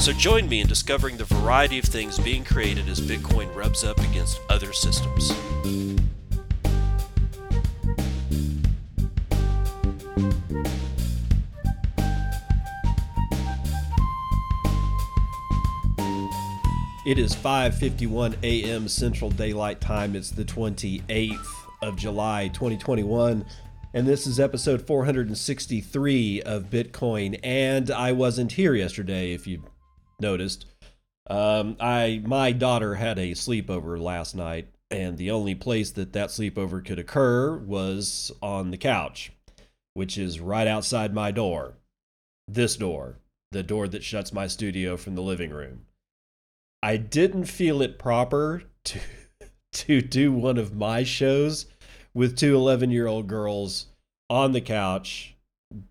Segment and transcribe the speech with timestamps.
[0.00, 3.98] So join me in discovering the variety of things being created as Bitcoin rubs up
[3.98, 5.30] against other systems.
[17.04, 18.88] It is 5:51 a.m.
[18.88, 20.16] Central Daylight Time.
[20.16, 21.36] It's the 28th
[21.82, 23.44] of July, 2021
[23.94, 27.40] and this is episode 463 of Bitcoin.
[27.42, 29.62] And I wasn't here yesterday, if you
[30.20, 30.66] noticed.
[31.28, 36.30] Um, I my daughter had a sleepover last night, and the only place that that
[36.30, 39.32] sleepover could occur was on the couch,
[39.94, 41.74] which is right outside my door.
[42.46, 43.18] This door,
[43.52, 45.84] the door that shuts my studio from the living room.
[46.82, 49.00] I didn't feel it proper to
[49.72, 51.66] to do one of my shows
[52.14, 53.86] with two 11 year old girls
[54.30, 55.34] on the couch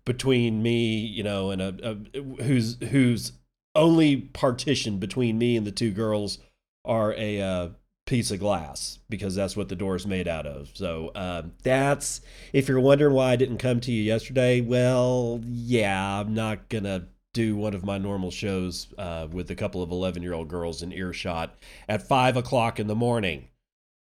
[0.04, 3.32] between me, you know, and a, a who's who's
[3.78, 6.38] only partition between me and the two girls
[6.84, 7.68] are a uh,
[8.06, 10.70] piece of glass because that's what the door is made out of.
[10.74, 12.20] So um, that's
[12.52, 14.60] if you're wondering why I didn't come to you yesterday.
[14.60, 19.82] Well, yeah, I'm not gonna do one of my normal shows uh, with a couple
[19.82, 21.54] of 11 year old girls in earshot
[21.88, 23.48] at five o'clock in the morning.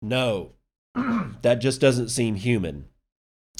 [0.02, 0.52] No,
[0.94, 2.86] that just doesn't seem human.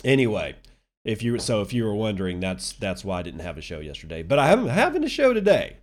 [0.05, 0.57] Anyway,
[1.05, 3.79] if you so if you were wondering, that's that's why I didn't have a show
[3.79, 4.23] yesterday.
[4.23, 5.79] But I am having a show today.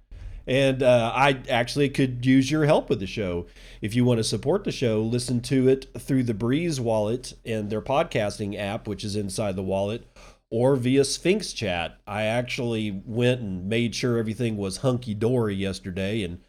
[0.48, 3.46] And uh, I actually could use your help with the show.
[3.82, 7.70] If you want to support the show, listen to it through the Breeze wallet and
[7.70, 10.08] their podcasting app, which is inside the wallet,
[10.50, 11.98] or via Sphinx Chat.
[12.06, 16.40] I actually went and made sure everything was hunky dory yesterday and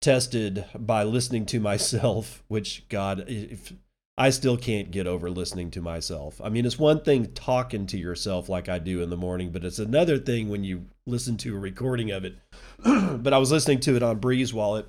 [0.00, 3.72] tested by listening to myself, which, God, if
[4.18, 6.40] I still can't get over listening to myself.
[6.42, 9.64] I mean, it's one thing talking to yourself like I do in the morning, but
[9.64, 12.36] it's another thing when you listen to a recording of it.
[12.84, 14.86] but I was listening to it on Breeze Wallet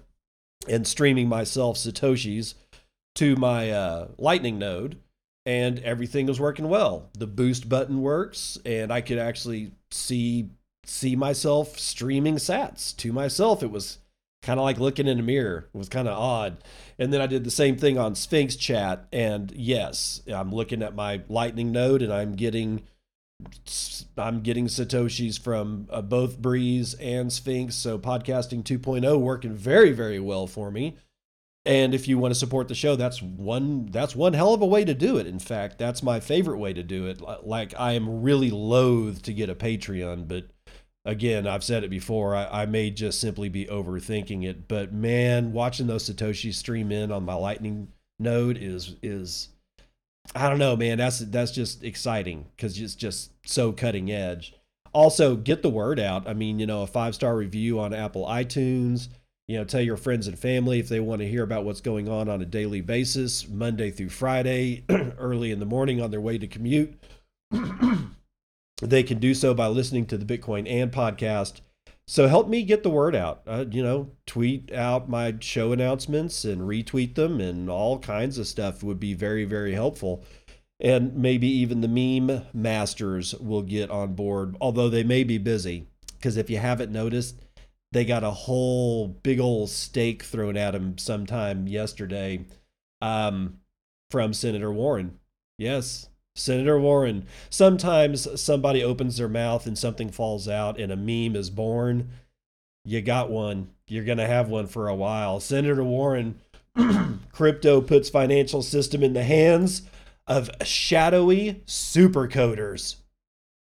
[0.70, 2.54] and streaming myself Satoshis
[3.16, 4.98] to my uh, Lightning node,
[5.46, 7.10] and everything was working well.
[7.18, 10.50] The boost button works, and I could actually see
[10.86, 13.62] see myself streaming sats to myself.
[13.62, 13.98] It was
[14.42, 15.70] kind of like looking in a mirror.
[15.74, 16.58] It was kind of odd.
[16.98, 19.08] And then I did the same thing on Sphinx Chat.
[19.12, 22.84] And yes, I'm looking at my Lightning node and I'm getting.
[24.18, 30.20] I'm getting satoshis from uh, both Breeze and Sphinx, so podcasting 2.0 working very very
[30.20, 30.98] well for me.
[31.68, 34.66] And if you want to support the show, that's one that's one hell of a
[34.66, 35.28] way to do it.
[35.28, 37.22] In fact, that's my favorite way to do it.
[37.46, 40.48] Like I am really loath to get a Patreon, but
[41.08, 42.36] again, I've said it before.
[42.36, 47.12] I, I, may just simply be overthinking it, but man, watching those Satoshi stream in
[47.12, 47.88] on my Lightning
[48.20, 49.50] node is is
[50.36, 50.98] I don't know, man.
[50.98, 54.54] That's that's just exciting because it's just so cutting edge.
[54.94, 56.28] Also, get the word out.
[56.28, 59.08] I mean, you know, a five star review on Apple iTunes.
[59.48, 62.10] You know, tell your friends and family if they want to hear about what's going
[62.10, 64.84] on on a daily basis, Monday through Friday,
[65.18, 66.94] early in the morning on their way to commute.
[68.82, 71.62] they can do so by listening to the Bitcoin and podcast.
[72.08, 73.42] So help me get the word out.
[73.46, 78.48] Uh, you know, tweet out my show announcements and retweet them, and all kinds of
[78.48, 80.24] stuff would be very, very helpful.
[80.80, 85.88] And maybe even the meme masters will get on board, although they may be busy.
[86.18, 87.42] Because if you haven't noticed,
[87.92, 92.46] they got a whole big old stake thrown at them sometime yesterday
[93.02, 93.60] um,
[94.12, 95.20] from Senator Warren.
[95.58, 101.36] Yes, Senator Warren, sometimes somebody opens their mouth and something falls out and a meme
[101.36, 102.10] is born.
[102.86, 103.70] You got one.
[103.88, 105.40] You're going to have one for a while.
[105.40, 106.40] Senator Warren,
[107.32, 109.84] crypto puts financial system in the hands
[110.28, 112.98] of shadowy supercoders.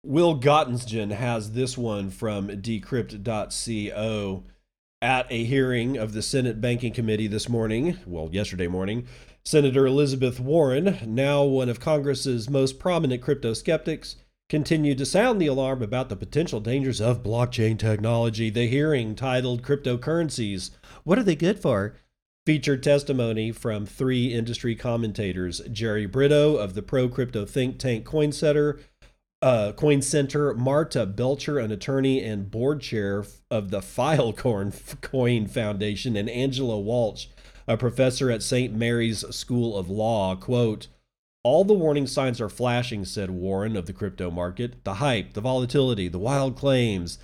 [0.04, 4.44] Will Gottsegen has this one from decrypt.co
[5.00, 9.06] at a hearing of the Senate Banking Committee this morning, well, yesterday morning.
[9.44, 14.16] Senator Elizabeth Warren, now one of Congress's most prominent crypto skeptics,
[14.48, 18.50] continued to sound the alarm about the potential dangers of blockchain technology.
[18.50, 20.70] The hearing, titled Cryptocurrencies
[21.02, 21.96] What Are They Good For?
[22.46, 28.80] featured testimony from three industry commentators Jerry Brito of the pro crypto think tank CoinSetter,
[29.40, 36.16] uh, Coin Center, Marta Belcher, an attorney and board chair of the Filecoin Coin Foundation,
[36.16, 37.26] and Angela Walch,
[37.66, 38.74] a professor at St.
[38.74, 40.36] Mary's School of Law.
[40.36, 40.88] Quote,
[41.44, 44.84] all the warning signs are flashing, said Warren of the crypto market.
[44.84, 47.18] The hype, the volatility, the wild claims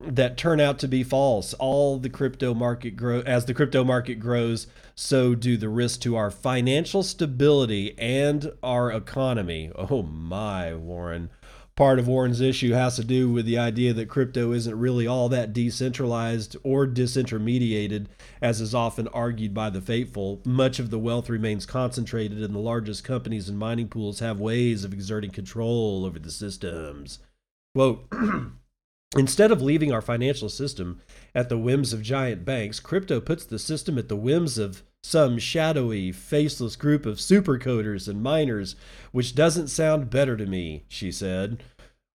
[0.00, 1.54] that turn out to be false.
[1.54, 6.14] All the crypto market grow as the crypto market grows, so do the risks to
[6.16, 9.70] our financial stability and our economy.
[9.74, 11.30] Oh my, Warren
[11.76, 15.28] part of Warren's issue has to do with the idea that crypto isn't really all
[15.28, 18.06] that decentralized or disintermediated,
[18.40, 20.40] as is often argued by the faithful.
[20.44, 24.84] Much of the wealth remains concentrated, and the largest companies and mining pools have ways
[24.84, 27.18] of exerting control over the systems.
[27.74, 28.06] Quote,
[29.16, 31.00] Instead of leaving our financial system
[31.34, 35.38] at the whims of giant banks, crypto puts the system at the whims of some
[35.38, 38.74] shadowy, faceless group of supercoders and miners,
[39.12, 41.62] which doesn't sound better to me, she said.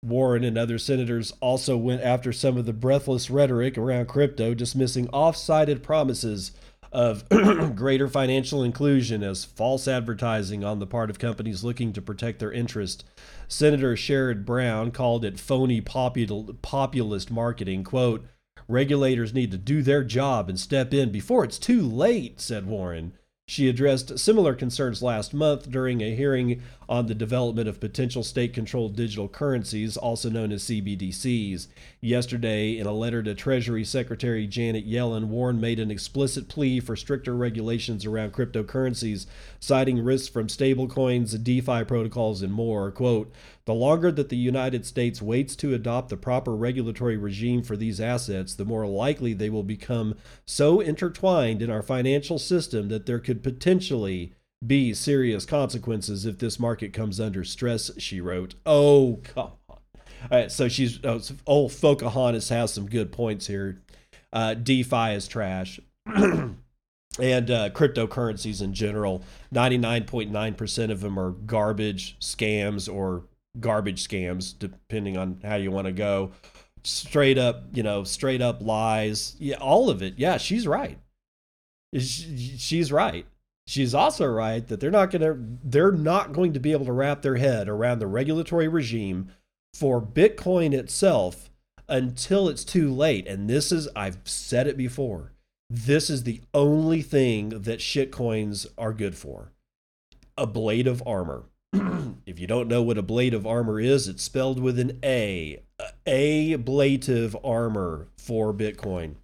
[0.04, 5.10] Warren and other senators also went after some of the breathless rhetoric around crypto, dismissing
[5.12, 6.52] off sided promises
[6.92, 7.28] of
[7.74, 12.52] greater financial inclusion as false advertising on the part of companies looking to protect their
[12.52, 13.04] interest.
[13.48, 17.82] Senator Sherrod Brown called it phony popul- populist marketing.
[17.82, 18.24] Quote,
[18.68, 23.12] Regulators need to do their job and step in before it's too late, said Warren.
[23.48, 28.52] She addressed similar concerns last month during a hearing on the development of potential state
[28.52, 31.66] controlled digital currencies, also known as CBDCs.
[32.00, 36.94] Yesterday, in a letter to Treasury Secretary Janet Yellen, Warren made an explicit plea for
[36.94, 39.26] stricter regulations around cryptocurrencies,
[39.58, 42.90] citing risks from stablecoins, DeFi protocols, and more.
[42.90, 43.32] Quote,
[43.66, 48.00] the longer that the United States waits to adopt the proper regulatory regime for these
[48.00, 53.18] assets, the more likely they will become so intertwined in our financial system that there
[53.18, 58.54] could potentially be serious consequences if this market comes under stress, she wrote.
[58.64, 59.78] Oh, come on.
[59.98, 63.82] All right, so she's oh, old Pocahontas has some good points here.
[64.32, 65.78] Uh, DeFi is trash.
[66.06, 69.22] and uh, cryptocurrencies in general,
[69.54, 73.24] 99.9% of them are garbage, scams, or
[73.60, 76.32] garbage scams, depending on how you want to go.
[76.82, 79.36] Straight up, you know, straight up lies.
[79.38, 80.14] Yeah, all of it.
[80.16, 80.98] Yeah, she's right.
[81.96, 83.26] She's right.
[83.66, 86.92] She's also right that they're not going to they're not going to be able to
[86.92, 89.28] wrap their head around the regulatory regime
[89.74, 91.50] for Bitcoin itself
[91.88, 93.26] until it's too late.
[93.26, 95.32] And this is I've said it before.
[95.68, 99.52] This is the only thing that shitcoins are good for.
[100.38, 101.44] Ablative armor.
[102.26, 105.60] if you don't know what ablative armor is, it's spelled with an A.
[106.06, 109.16] A ablative armor for Bitcoin.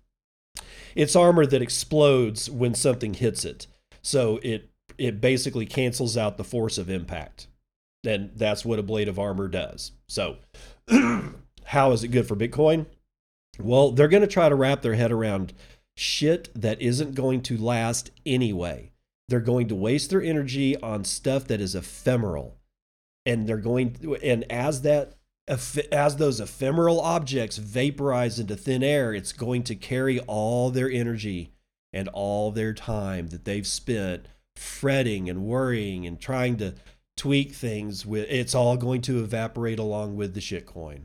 [0.97, 3.67] It's armor that explodes when something hits it.
[4.03, 4.69] So it
[4.99, 7.47] it basically cancels out the force of impact.
[8.05, 9.93] And that's what ablative armor does.
[10.09, 10.37] So
[11.65, 12.87] how is it good for Bitcoin?
[13.59, 15.53] Well, they're going to try to wrap their head around
[15.97, 18.93] shit that isn't going to last anyway.
[19.29, 22.57] They're going to waste their energy on stuff that is ephemeral.
[23.25, 25.15] And they're going and as that
[25.47, 31.52] as those ephemeral objects vaporize into thin air, it's going to carry all their energy
[31.93, 36.75] and all their time that they've spent fretting and worrying and trying to
[37.17, 41.03] tweak things with it's all going to evaporate along with the shitcoin.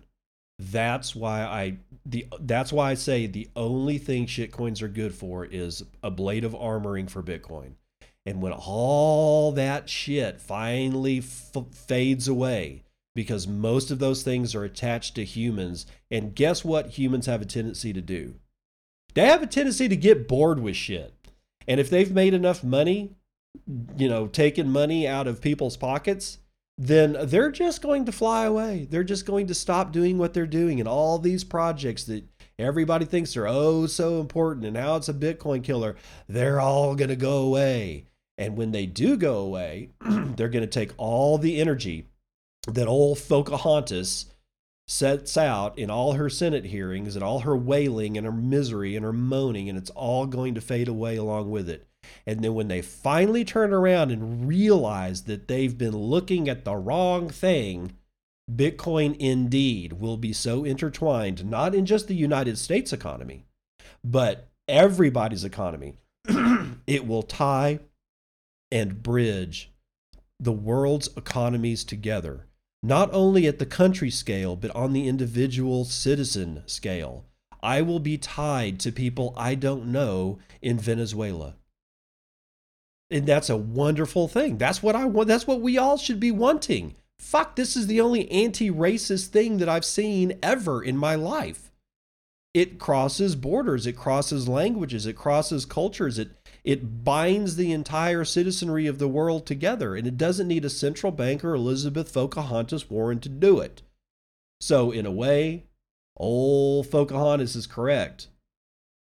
[0.60, 5.46] That's why I the that's why I say the only thing shitcoins are good for
[5.46, 7.74] is ablative armoring for Bitcoin.
[8.26, 12.84] And when all that shit finally f- fades away,
[13.16, 17.46] because most of those things are attached to humans, and guess what humans have a
[17.46, 18.36] tendency to do?
[19.14, 21.14] They have a tendency to get bored with shit.
[21.68, 23.16] And if they've made enough money,
[23.98, 26.38] you know, taking money out of people's pockets,
[26.78, 28.88] then they're just going to fly away.
[28.90, 30.80] They're just going to stop doing what they're doing.
[30.80, 32.24] And all these projects that
[32.60, 35.96] everybody thinks are oh so important and now it's a Bitcoin killer,
[36.28, 38.06] they're all going to go away.
[38.38, 42.06] And when they do go away, they're going to take all the energy
[42.68, 44.26] that old Pocahontas
[44.88, 49.04] sets out in all her Senate hearings and all her wailing and her misery and
[49.04, 51.88] her moaning, and it's all going to fade away along with it.
[52.26, 56.76] And then when they finally turn around and realize that they've been looking at the
[56.76, 57.94] wrong thing,
[58.50, 63.46] Bitcoin indeed will be so intertwined, not in just the United States economy,
[64.06, 65.98] but everybody's economy.
[66.88, 67.80] it will tie
[68.72, 69.72] and bridge
[70.40, 72.46] the world's economies together
[72.84, 77.26] not only at the country scale, but on the individual citizen scale.
[77.62, 81.56] I will be tied to people I don't know in Venezuela.
[83.10, 84.58] And that's a wonderful thing.
[84.58, 85.28] That's what I want.
[85.28, 86.96] That's what we all should be wanting.
[87.20, 91.67] fuck, this is the only anti racist thing that I've seen ever in my life.
[92.58, 96.32] It crosses borders, it crosses languages, it crosses cultures, it,
[96.64, 101.12] it binds the entire citizenry of the world together, and it doesn't need a central
[101.12, 103.84] banker, Elizabeth Pocahontas Warren, to do it.
[104.60, 105.66] So, in a way,
[106.16, 108.30] old Pocahontas is correct,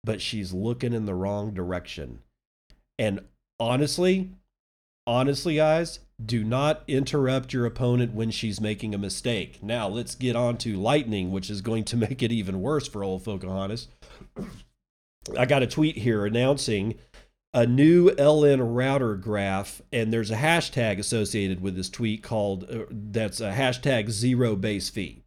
[0.03, 2.19] but she's looking in the wrong direction.
[2.99, 3.21] And
[3.57, 4.31] honestly,
[5.07, 9.61] honestly, guys, do not interrupt your opponent when she's making a mistake.
[9.61, 13.03] Now, let's get on to lightning, which is going to make it even worse for
[13.03, 13.87] old Pocahontas.
[15.37, 16.95] I got a tweet here announcing
[17.53, 22.85] a new LN router graph, and there's a hashtag associated with this tweet called uh,
[22.91, 25.23] that's a hashtag zero base fee.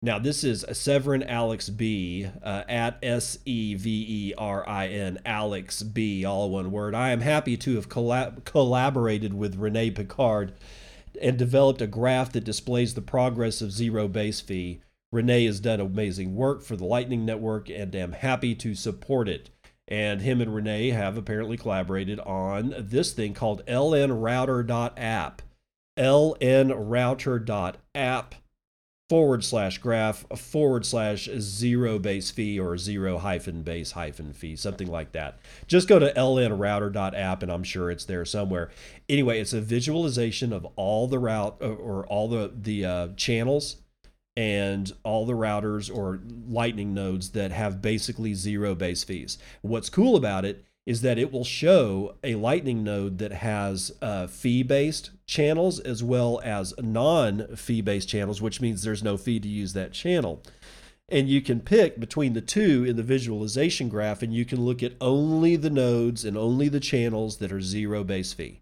[0.00, 5.18] Now, this is Severin Alex B uh, at S E V E R I N
[5.26, 6.94] Alex B, all one word.
[6.94, 10.52] I am happy to have collab- collaborated with Rene Pickhardt
[11.20, 14.82] and developed a graph that displays the progress of zero base fee.
[15.10, 19.50] Rene has done amazing work for the Lightning Network and am happy to support it.
[19.88, 25.42] And him and Rene have apparently collaborated on this thing called lnrouter.app.
[25.98, 28.34] lnrouter.app
[29.08, 34.90] forward slash graph forward slash zero base fee or zero hyphen base hyphen fee, something
[34.90, 35.38] like that.
[35.66, 38.70] Just go to lnrouter.app and I'm sure it's there somewhere.
[39.08, 43.76] Anyway, it's a visualization of all the route or all the, the uh, channels
[44.36, 49.38] and all the routers or lightning nodes that have basically zero base fees.
[49.62, 54.26] What's cool about it is that it will show a Lightning node that has uh,
[54.26, 59.38] fee based channels as well as non fee based channels, which means there's no fee
[59.38, 60.42] to use that channel.
[61.10, 64.82] And you can pick between the two in the visualization graph, and you can look
[64.82, 68.60] at only the nodes and only the channels that are zero base fee.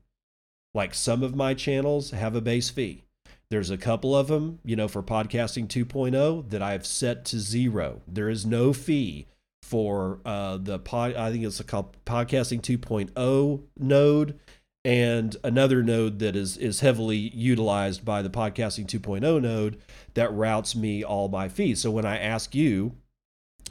[0.74, 3.04] Like some of my channels have a base fee.
[3.48, 8.02] There's a couple of them, you know, for podcasting 2.0 that I've set to zero.
[8.06, 9.26] There is no fee
[9.62, 11.14] for uh, the pod.
[11.14, 14.38] I think it's called Podcasting 2.0 node,
[14.86, 19.82] and another node that is is heavily utilized by the Podcasting 2.0 node
[20.14, 21.80] that routes me all my feeds.
[21.80, 22.94] So when I ask you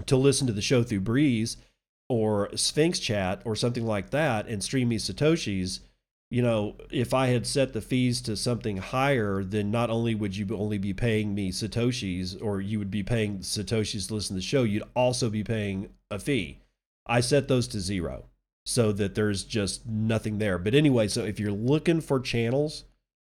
[0.08, 1.56] to listen to the show through Breeze
[2.10, 5.80] or Sphinx Chat or something like that and stream me satoshis
[6.32, 10.36] you know, if I had set the fees to something higher, then not only would
[10.36, 14.40] you only be paying me Satoshis or you would be paying Satoshis to listen to
[14.40, 16.60] the show, you'd also be paying a fee.
[17.06, 18.26] I set those to zero
[18.66, 20.58] so that there's just nothing there.
[20.58, 22.86] But anyway, so if you're looking for channels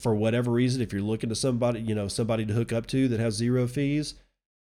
[0.00, 3.08] for whatever reason, if you're looking to somebody, you know, somebody to hook up to
[3.08, 4.14] that has zero fees,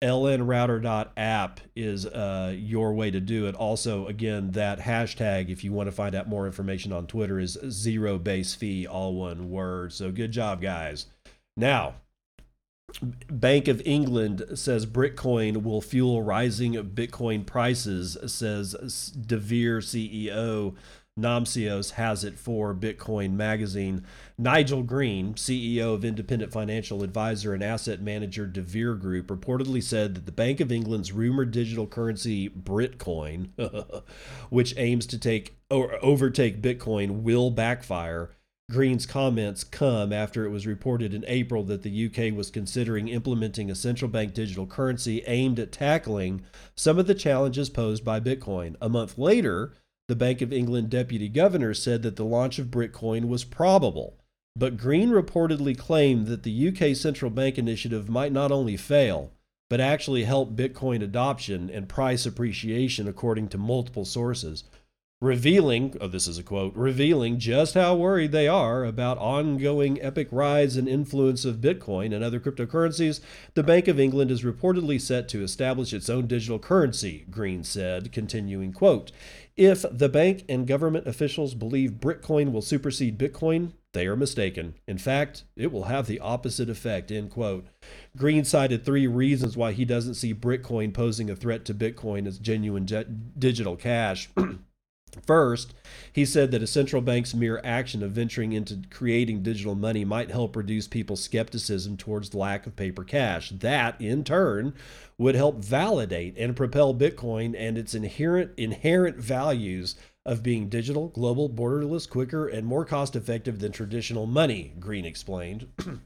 [0.03, 3.55] lnrouter.app is uh, your way to do it.
[3.55, 7.57] Also, again, that hashtag, if you want to find out more information on Twitter, is
[7.69, 9.93] zero base fee, all one word.
[9.93, 11.07] So good job, guys.
[11.57, 11.95] Now,
[13.01, 20.75] Bank of England says Britcoin will fuel rising Bitcoin prices, says DeVere CEO
[21.19, 24.05] Namcios has it for Bitcoin Magazine.
[24.39, 30.25] Nigel Green, CEO of independent financial advisor and asset manager DeVere Group, reportedly said that
[30.25, 33.51] the Bank of England's rumored digital currency Britcoin,
[34.49, 38.31] which aims to take or overtake Bitcoin, will backfire.
[38.73, 43.71] Green's comments come after it was reported in April that the UK was considering implementing
[43.71, 46.43] a central bank digital currency aimed at tackling
[46.75, 48.75] some of the challenges posed by Bitcoin.
[48.81, 49.75] A month later,
[50.09, 54.17] the Bank of England deputy governor said that the launch of Britcoin was probable,
[54.57, 59.33] but Green reportedly claimed that the UK central bank initiative might not only fail,
[59.69, 64.65] but actually help Bitcoin adoption and price appreciation, according to multiple sources
[65.23, 70.27] revealing, oh, this is a quote, revealing just how worried they are about ongoing epic
[70.33, 73.21] rise and influence of Bitcoin and other cryptocurrencies.
[73.55, 78.11] The Bank of England is reportedly set to establish its own digital currency, Green said,
[78.11, 79.13] continuing, quote,
[79.57, 84.75] if the bank and government officials believe Britcoin will supersede Bitcoin, they are mistaken.
[84.89, 87.67] In fact, it will have the opposite effect, end quote.
[88.17, 92.41] Green cited three reasons why he doesn't see Bitcoin posing a threat to Britcoin as
[92.41, 92.87] genuine
[93.39, 94.29] digital cash.
[95.27, 95.75] First,
[96.13, 100.31] he said that a central bank's mere action of venturing into creating digital money might
[100.31, 103.51] help reduce people's skepticism towards the lack of paper cash.
[103.51, 104.75] That, in turn,
[105.19, 111.49] would help validate and propel Bitcoin and its inherent inherent values of being digital, global,
[111.51, 115.67] borderless, quicker, and more cost effective than traditional money, Green explained.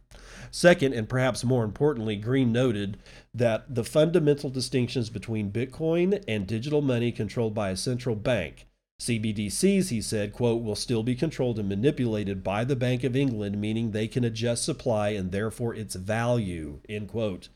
[0.51, 2.99] Second, and perhaps more importantly, Green noted
[3.35, 8.66] that the fundamental distinctions between Bitcoin and digital money controlled by a central bank
[9.01, 13.61] CBDCs, he said, quote, will still be controlled and manipulated by the Bank of England,
[13.61, 17.49] meaning they can adjust supply and therefore its value, end quote.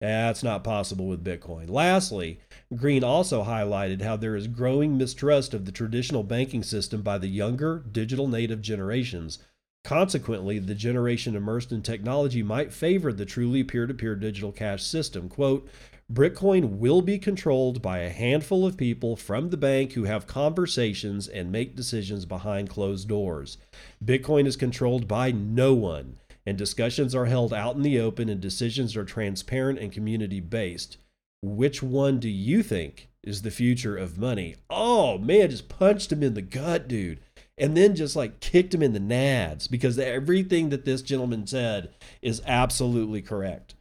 [0.00, 1.68] That's not possible with Bitcoin.
[1.68, 2.40] Lastly,
[2.74, 7.28] Green also highlighted how there is growing mistrust of the traditional banking system by the
[7.28, 9.38] younger digital native generations.
[9.84, 14.82] Consequently, the generation immersed in technology might favor the truly peer to peer digital cash
[14.82, 15.28] system.
[15.28, 15.68] Quote,
[16.12, 21.28] Britcoin will be controlled by a handful of people from the bank who have conversations
[21.28, 23.58] and make decisions behind closed doors.
[24.04, 28.40] Bitcoin is controlled by no one, and discussions are held out in the open and
[28.40, 30.96] decisions are transparent and community based.
[31.42, 34.56] Which one do you think is the future of money?
[34.68, 37.20] Oh man, just punched him in the gut, dude.
[37.56, 41.90] And then just like kicked him in the nads because everything that this gentleman said
[42.20, 43.74] is absolutely correct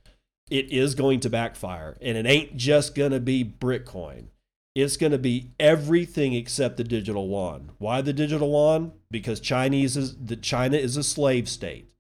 [0.50, 1.98] it is going to backfire.
[2.02, 4.26] And it ain't just going to be Bitcoin.
[4.76, 7.72] It's going to be everything except the digital yuan.
[7.80, 8.94] Why the digital yuan?
[9.12, 11.92] Because Chinese is the China is a slave state.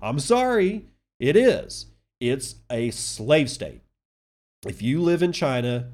[0.00, 0.86] I'm sorry,
[1.18, 1.86] it is.
[2.20, 3.80] It's a slave state.
[4.66, 5.92] If you live in China,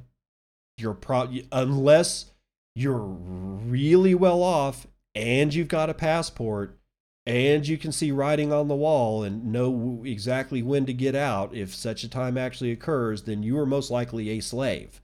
[0.78, 2.32] you're pro unless
[2.74, 6.78] you're really well off and you've got a passport,
[7.26, 11.54] and you can see writing on the wall and know exactly when to get out
[11.54, 15.00] if such a time actually occurs, then you are most likely a slave.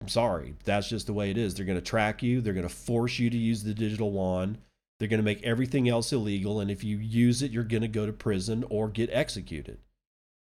[0.00, 1.54] I'm sorry, that's just the way it is.
[1.54, 4.58] They're going to track you, they're going to force you to use the digital yuan
[5.02, 7.88] they're going to make everything else illegal, and if you use it, you're going to
[7.88, 9.78] go to prison or get executed.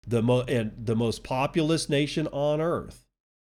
[0.05, 3.05] The mo- and the most populous nation on earth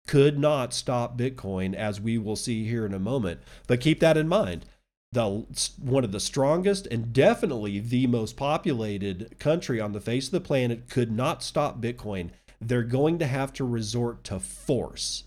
[0.06, 3.40] could not stop Bitcoin, as we will see here in a moment.
[3.66, 4.66] But keep that in mind
[5.12, 5.44] the
[5.78, 10.40] one of the strongest and definitely the most populated country on the face of the
[10.40, 12.30] planet could not stop Bitcoin.
[12.60, 15.24] They're going to have to resort to force.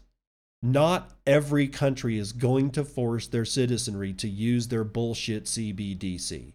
[0.63, 6.53] Not every country is going to force their citizenry to use their bullshit CBDC.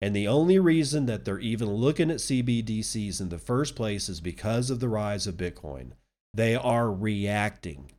[0.00, 4.20] And the only reason that they're even looking at CBDCs in the first place is
[4.20, 5.92] because of the rise of Bitcoin.
[6.32, 7.90] They are reacting.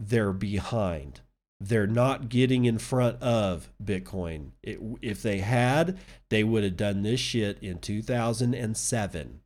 [0.00, 1.20] They're behind
[1.68, 4.50] they're not getting in front of Bitcoin.
[4.62, 9.40] It, if they had, they would have done this shit in 2007.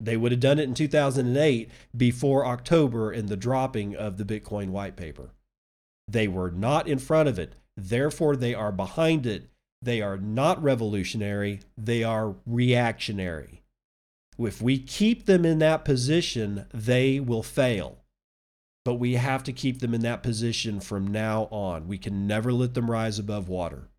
[0.00, 4.70] They would have done it in 2008 before October in the dropping of the Bitcoin
[4.70, 5.30] white paper.
[6.06, 7.54] They were not in front of it.
[7.76, 9.48] Therefore, they are behind it.
[9.80, 11.60] They are not revolutionary.
[11.76, 13.62] They are reactionary.
[14.38, 17.98] If we keep them in that position, they will fail
[18.88, 21.86] but we have to keep them in that position from now on.
[21.86, 23.90] We can never let them rise above water.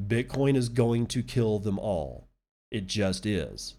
[0.00, 2.28] Bitcoin is going to kill them all.
[2.70, 3.74] It just is.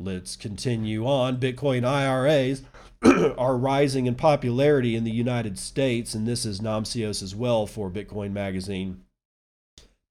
[0.00, 1.36] Let's continue on.
[1.36, 2.64] Bitcoin IRAs
[3.38, 7.88] are rising in popularity in the United States, and this is Namcios as well for
[7.88, 9.04] Bitcoin Magazine.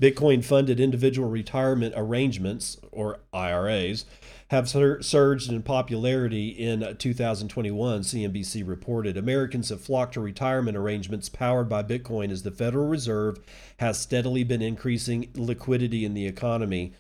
[0.02, 4.06] Bitcoin funded individual retirement arrangements, or IRAs,
[4.50, 9.18] have sur- surged in popularity in 2021, CNBC reported.
[9.18, 13.40] Americans have flocked to retirement arrangements powered by Bitcoin as the Federal Reserve
[13.78, 16.94] has steadily been increasing liquidity in the economy.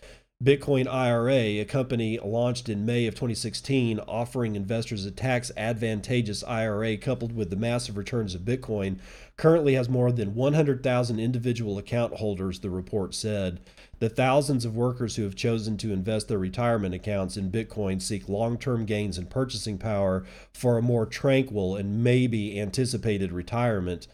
[0.43, 6.95] Bitcoin IRA, a company launched in May of 2016, offering investors a tax advantageous IRA
[6.95, 8.99] coupled with the massive returns of Bitcoin,
[9.35, 13.59] currently has more than 100,000 individual account holders, the report said.
[13.97, 18.29] The thousands of workers who have chosen to invest their retirement accounts in Bitcoin seek
[18.29, 20.23] long term gains in purchasing power
[20.53, 24.07] for a more tranquil and maybe anticipated retirement.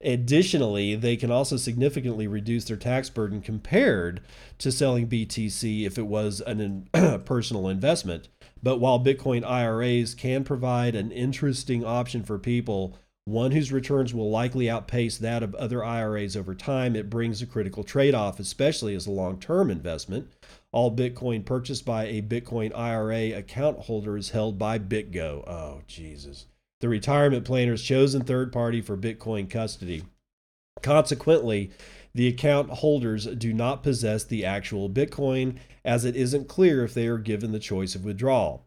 [0.00, 4.20] Additionally, they can also significantly reduce their tax burden compared
[4.58, 6.60] to selling BTC if it was an
[6.94, 8.28] in, personal investment.
[8.62, 14.30] But while Bitcoin IRAs can provide an interesting option for people, one whose returns will
[14.30, 18.94] likely outpace that of other IRAs over time, it brings a critical trade off, especially
[18.94, 20.28] as a long term investment.
[20.70, 25.46] All Bitcoin purchased by a Bitcoin IRA account holder is held by BitGo.
[25.48, 26.46] Oh, Jesus
[26.80, 30.04] the retirement planner's chosen third party for Bitcoin custody.
[30.82, 31.70] Consequently,
[32.14, 37.06] the account holders do not possess the actual Bitcoin, as it isn't clear if they
[37.06, 38.64] are given the choice of withdrawal.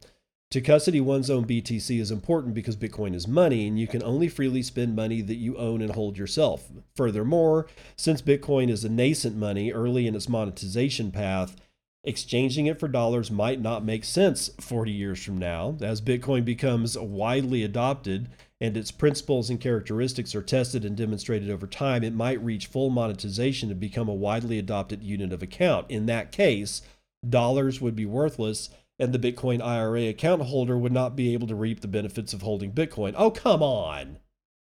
[0.51, 4.27] To custody one's own BTC is important because Bitcoin is money and you can only
[4.27, 6.69] freely spend money that you own and hold yourself.
[6.93, 11.55] Furthermore, since Bitcoin is a nascent money early in its monetization path,
[12.03, 15.77] Exchanging it for dollars might not make sense 40 years from now.
[15.81, 21.67] As Bitcoin becomes widely adopted and its principles and characteristics are tested and demonstrated over
[21.67, 25.89] time, it might reach full monetization and become a widely adopted unit of account.
[25.89, 26.81] In that case,
[27.27, 31.55] dollars would be worthless and the Bitcoin IRA account holder would not be able to
[31.55, 33.13] reap the benefits of holding Bitcoin.
[33.17, 34.17] Oh, come on.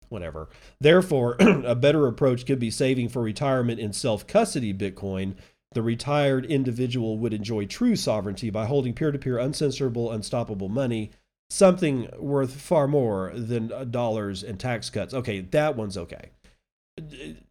[0.08, 0.48] whatever.
[0.80, 5.36] Therefore, a better approach could be saving for retirement in self custody Bitcoin.
[5.72, 11.12] The retired individual would enjoy true sovereignty by holding peer to peer, uncensorable, unstoppable money,
[11.48, 15.14] something worth far more than uh, dollars and tax cuts.
[15.14, 16.30] Okay, that one's okay.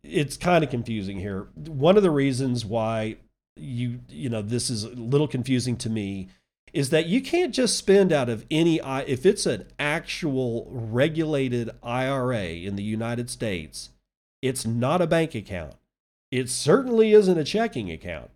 [0.03, 1.47] It's kind of confusing here.
[1.55, 3.17] One of the reasons why
[3.55, 6.29] you you know this is a little confusing to me
[6.71, 12.45] is that you can't just spend out of any if it's an actual regulated IRA
[12.45, 13.89] in the United States,
[14.41, 15.73] it's not a bank account.
[16.31, 18.31] It certainly isn't a checking account.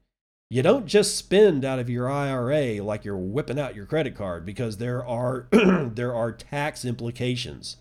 [0.50, 4.46] You don't just spend out of your IRA like you're whipping out your credit card
[4.46, 7.78] because there are there are tax implications,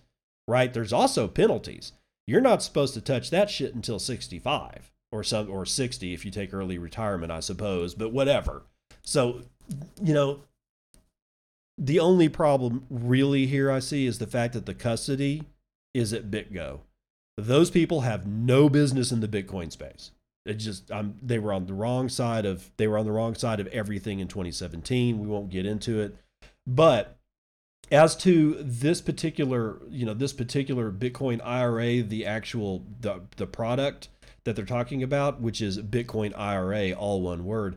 [0.48, 0.72] right?
[0.72, 1.92] There's also penalties.
[2.26, 6.30] You're not supposed to touch that shit until 65 or some or 60 if you
[6.30, 8.62] take early retirement, I suppose, but whatever.
[9.02, 9.42] So
[10.02, 10.40] you know,
[11.76, 15.42] the only problem really here I see is the fact that the custody
[15.94, 16.80] is at BitGo.
[17.36, 20.10] Those people have no business in the Bitcoin space.
[20.44, 23.34] It just um, they were on the wrong side of they were on the wrong
[23.34, 25.18] side of everything in 2017.
[25.18, 26.16] We won't get into it,
[26.66, 27.16] but
[27.92, 34.08] as to this particular you know this particular Bitcoin IRA, the actual the the product
[34.44, 37.76] that they're talking about, which is Bitcoin IRA, all one word.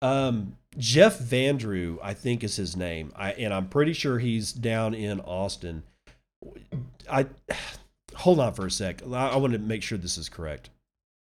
[0.00, 3.12] Um, Jeff Vandrew, I think is his name.
[3.16, 5.82] I and I'm pretty sure he's down in Austin.
[7.10, 7.26] I
[8.16, 9.02] hold on for a sec.
[9.06, 10.70] I, I want to make sure this is correct.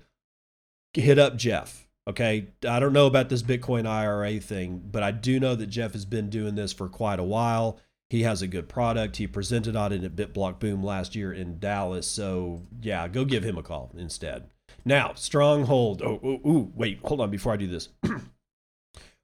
[0.94, 1.87] hit up Jeff.
[2.08, 2.48] Okay.
[2.66, 6.06] I don't know about this Bitcoin IRA thing, but I do know that Jeff has
[6.06, 7.78] been doing this for quite a while.
[8.08, 9.16] He has a good product.
[9.18, 12.06] He presented on it at BitBlock Boom last year in Dallas.
[12.06, 14.48] So, yeah, go give him a call instead.
[14.86, 16.00] Now, Stronghold.
[16.02, 17.90] Oh, ooh, ooh wait, hold on before I do this.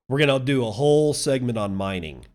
[0.09, 2.27] We're going to do a whole segment on mining.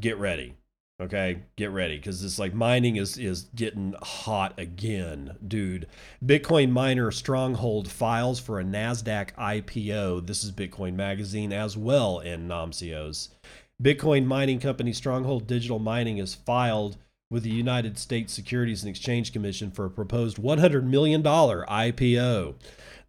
[0.00, 0.56] Get ready.
[1.00, 5.86] Okay, get ready because it's like mining is is getting hot again, dude.
[6.22, 10.26] Bitcoin miner Stronghold files for a Nasdaq IPO.
[10.26, 13.28] This is Bitcoin Magazine as well in Namcios.
[13.82, 16.98] Bitcoin mining company Stronghold Digital Mining is filed
[17.30, 22.54] with the United States Securities and Exchange Commission for a proposed $100 million IPO.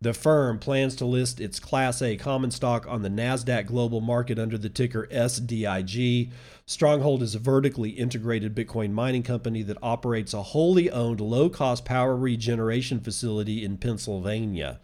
[0.04, 4.40] The firm plans to list its Class A common stock on the NASDAQ global market
[4.40, 6.32] under the ticker SDIG.
[6.66, 11.86] Stronghold is a vertically integrated Bitcoin mining company that operates a wholly owned low cost
[11.86, 14.80] power regeneration facility in Pennsylvania.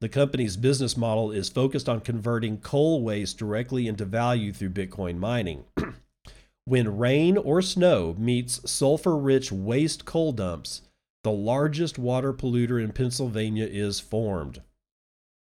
[0.00, 5.16] The company's business model is focused on converting coal waste directly into value through Bitcoin
[5.16, 5.64] mining.
[6.66, 10.82] when rain or snow meets sulfur rich waste coal dumps,
[11.24, 14.62] the largest water polluter in Pennsylvania is formed.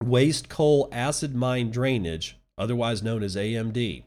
[0.03, 4.03] Waste coal acid mine drainage, otherwise known as AMD.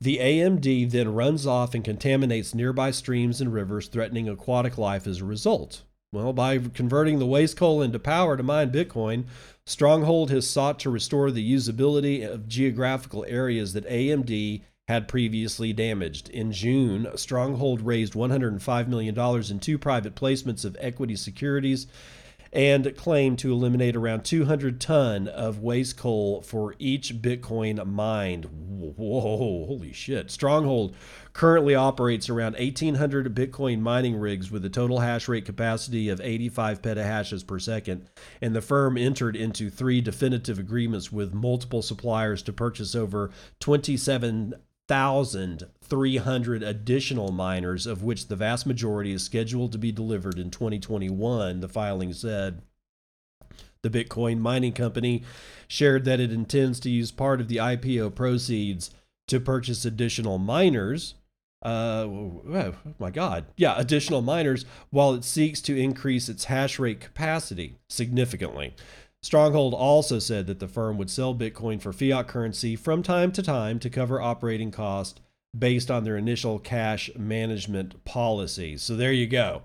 [0.00, 5.20] The AMD then runs off and contaminates nearby streams and rivers, threatening aquatic life as
[5.20, 5.82] a result.
[6.12, 9.24] Well, by converting the waste coal into power to mine Bitcoin,
[9.64, 16.28] Stronghold has sought to restore the usability of geographical areas that AMD had previously damaged.
[16.28, 19.18] In June, Stronghold raised $105 million
[19.50, 21.88] in two private placements of equity securities
[22.52, 28.44] and claimed to eliminate around 200 ton of waste coal for each Bitcoin mined.
[28.44, 29.20] Whoa,
[29.66, 30.30] holy shit.
[30.30, 30.94] Stronghold
[31.32, 36.80] currently operates around 1,800 Bitcoin mining rigs with a total hash rate capacity of 85
[36.80, 38.08] petahashes per second,
[38.40, 44.54] and the firm entered into three definitive agreements with multiple suppliers to purchase over 27
[44.88, 51.60] 1,300 additional miners, of which the vast majority is scheduled to be delivered in 2021,
[51.60, 52.62] the filing said.
[53.82, 55.22] The Bitcoin mining company
[55.68, 58.90] shared that it intends to use part of the IPO proceeds
[59.28, 61.14] to purchase additional miners.
[61.64, 63.46] Uh, oh my God.
[63.56, 68.74] Yeah, additional miners while it seeks to increase its hash rate capacity significantly.
[69.26, 73.42] Stronghold also said that the firm would sell Bitcoin for fiat currency from time to
[73.42, 75.20] time to cover operating costs
[75.58, 78.76] based on their initial cash management policy.
[78.76, 79.62] So there you go.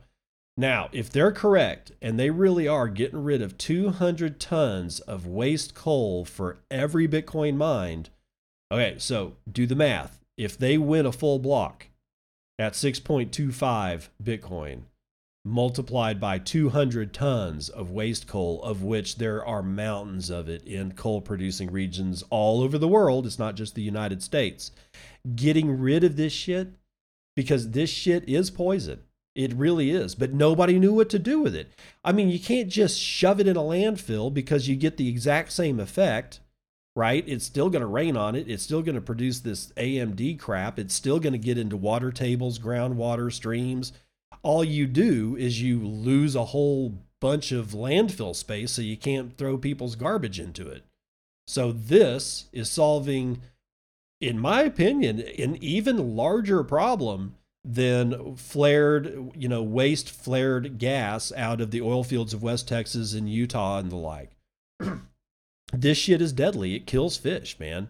[0.58, 5.76] Now, if they're correct and they really are getting rid of 200 tons of waste
[5.76, 8.10] coal for every Bitcoin mined,
[8.72, 10.20] okay, so do the math.
[10.38, 11.86] If they win a full block
[12.58, 14.86] at 6.25 Bitcoin,
[15.44, 20.92] multiplied by 200 tons of waste coal, of which there are mountains of it in
[20.92, 24.72] coal producing regions all over the world, it's not just the United States.
[25.36, 26.74] Getting rid of this shit,
[27.36, 29.02] because this shit is poison
[29.36, 30.16] it really is.
[30.16, 31.72] But nobody knew what to do with it.
[32.04, 35.52] I mean, you can't just shove it in a landfill because you get the exact
[35.52, 36.40] same effect,
[36.96, 37.24] right?
[37.28, 38.50] It's still going to rain on it.
[38.50, 40.78] It's still going to produce this AMD crap.
[40.78, 43.94] It's still going to get into water tables, groundwater, streams.
[44.44, 49.38] All you do is you lose a whole bunch of landfill space so you can't
[49.38, 50.84] throw people's garbage into it.
[51.48, 53.42] So this is solving,
[54.20, 61.62] in my opinion, an even larger problem than flared, you know, waste flared gas out
[61.62, 64.32] of the oil fields of West Texas and Utah and the like.
[65.74, 66.76] this shit is deadly.
[66.76, 67.90] It kills fish, man.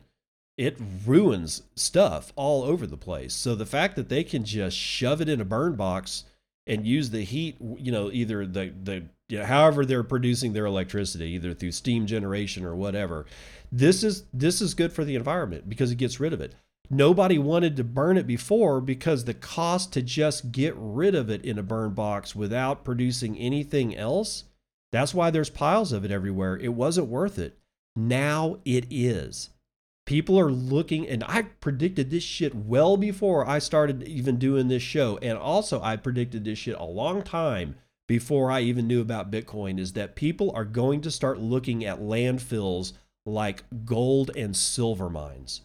[0.58, 3.34] It ruins stuff all over the place.
[3.34, 6.26] So the fact that they can just shove it in a burn box
[6.68, 10.66] and use the heat, you know, either the the you know, however they're producing their
[10.66, 13.26] electricity, either through steam generation or whatever,
[13.72, 16.56] this is this is good for the environment because it gets rid of it.
[16.90, 21.46] Nobody wanted to burn it before because the cost to just get rid of it
[21.46, 24.44] in a burn box without producing anything else,
[24.92, 26.58] that's why there's piles of it everywhere.
[26.58, 27.58] It wasn't worth it.
[27.96, 29.51] Now it is.
[30.12, 34.84] People are looking, and I predicted this shit well before I started even doing this
[34.84, 35.18] show.
[35.22, 37.76] And also, I predicted this shit a long time
[38.10, 42.02] before I even knew about Bitcoin is that people are going to start looking at
[42.02, 42.92] landfills
[43.26, 45.62] like gold and silver mines.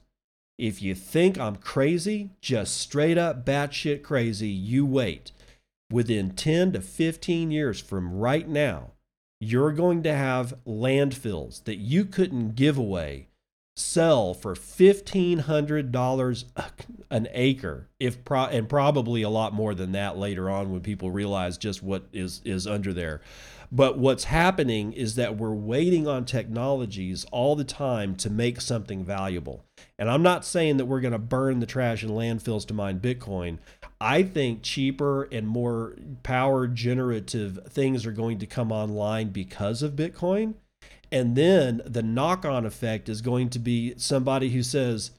[0.59, 5.33] If you think I'm crazy, just straight up batshit crazy, you wait.
[5.91, 8.93] Within 10 to 15 years from right now,
[9.41, 13.27] you're going to have landfills that you couldn't give away
[13.77, 16.45] sell for $1500
[17.11, 21.11] an acre if pro- and probably a lot more than that later on when people
[21.11, 23.21] realize just what is is under there
[23.73, 29.05] but what's happening is that we're waiting on technologies all the time to make something
[29.05, 29.65] valuable.
[29.99, 33.01] And I'm not saying that we're going to burn the trash in landfills to mine
[33.01, 33.59] Bitcoin.
[34.01, 39.93] I think cheaper and more power generative things are going to come online because of
[39.97, 40.55] Bitcoin.
[41.13, 45.13] And then the knock on effect is going to be somebody who says,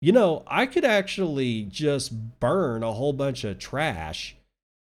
[0.00, 4.36] you know, I could actually just burn a whole bunch of trash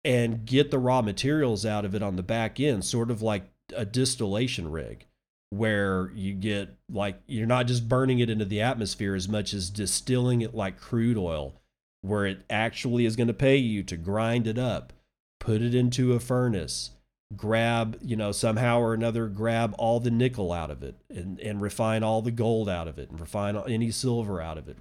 [0.03, 3.43] and get the raw materials out of it on the back end, sort of like
[3.75, 5.05] a distillation rig,
[5.49, 9.69] where you get like you're not just burning it into the atmosphere as much as
[9.69, 11.53] distilling it like crude oil,
[12.01, 14.93] where it actually is going to pay you to grind it up,
[15.39, 16.91] put it into a furnace,
[17.37, 21.61] grab, you know, somehow or another, grab all the nickel out of it and, and
[21.61, 24.77] refine all the gold out of it and refine any silver out of it.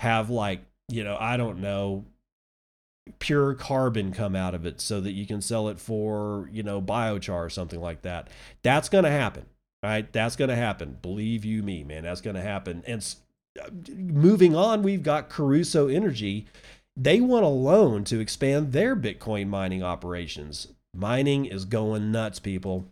[0.00, 2.04] Have like, you know, I don't know,
[3.18, 6.80] pure carbon come out of it so that you can sell it for, you know,
[6.80, 8.28] biochar or something like that.
[8.62, 9.46] That's going to happen.
[9.82, 10.12] Right?
[10.12, 10.98] That's going to happen.
[11.00, 12.84] Believe you me, man, that's going to happen.
[12.86, 13.02] And
[13.96, 16.46] moving on, we've got Crusoe Energy.
[16.98, 20.68] They want a loan to expand their Bitcoin mining operations.
[20.94, 22.88] Mining is going nuts, people.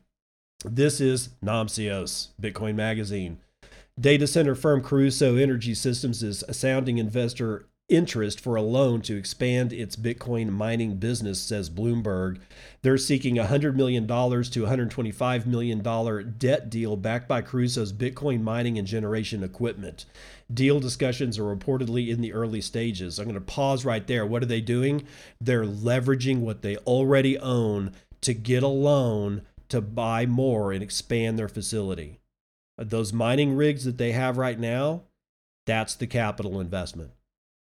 [0.64, 3.38] This is Namcios, Bitcoin Magazine.
[3.98, 9.72] Data center firm Crusoe Energy Systems is sounding investor interest for a loan to expand
[9.72, 12.38] its Bitcoin mining business, says Bloomberg.
[12.82, 18.86] They're seeking $100 million to $125 million debt deal backed by Crusoe's Bitcoin mining and
[18.86, 20.04] generation equipment.
[20.52, 23.18] Deal discussions are reportedly in the early stages.
[23.18, 24.24] I'm going to pause right there.
[24.24, 25.06] What are they doing?
[25.40, 31.38] They're leveraging what they already own to get a loan to buy more and expand
[31.38, 32.18] their facility.
[32.78, 35.02] Those mining rigs that they have right now,
[35.66, 37.10] that's the capital investment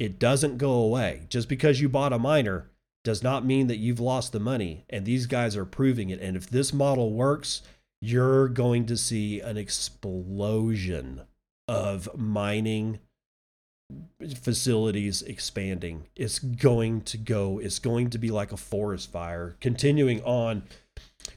[0.03, 1.21] it doesn't go away.
[1.29, 2.69] Just because you bought a miner
[3.05, 4.85] does not mean that you've lost the money.
[4.89, 6.19] And these guys are proving it.
[6.19, 7.61] And if this model works,
[8.01, 11.21] you're going to see an explosion
[11.67, 12.99] of mining
[14.41, 16.07] facilities expanding.
[16.15, 19.55] It's going to go, it's going to be like a forest fire.
[19.59, 20.63] Continuing on,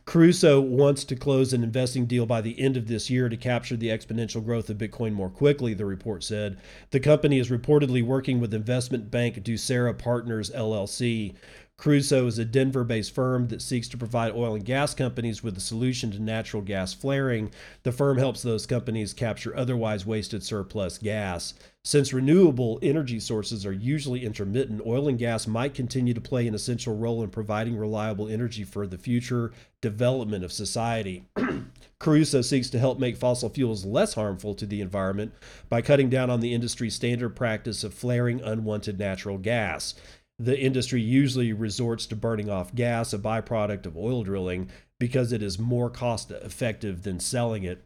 [0.04, 3.76] Crusoe wants to close an investing deal by the end of this year to capture
[3.76, 6.58] the exponential growth of Bitcoin more quickly, the report said.
[6.90, 11.34] The company is reportedly working with investment bank Ducera Partners LLC.
[11.78, 15.58] Crusoe is a Denver based firm that seeks to provide oil and gas companies with
[15.58, 17.50] a solution to natural gas flaring.
[17.82, 21.52] The firm helps those companies capture otherwise wasted surplus gas.
[21.84, 26.54] Since renewable energy sources are usually intermittent, oil and gas might continue to play an
[26.54, 31.28] essential role in providing reliable energy for the future development of society.
[32.00, 35.32] Crusoe seeks to help make fossil fuels less harmful to the environment
[35.68, 39.94] by cutting down on the industry's standard practice of flaring unwanted natural gas
[40.38, 45.42] the industry usually resorts to burning off gas, a byproduct of oil drilling, because it
[45.42, 47.84] is more cost effective than selling it.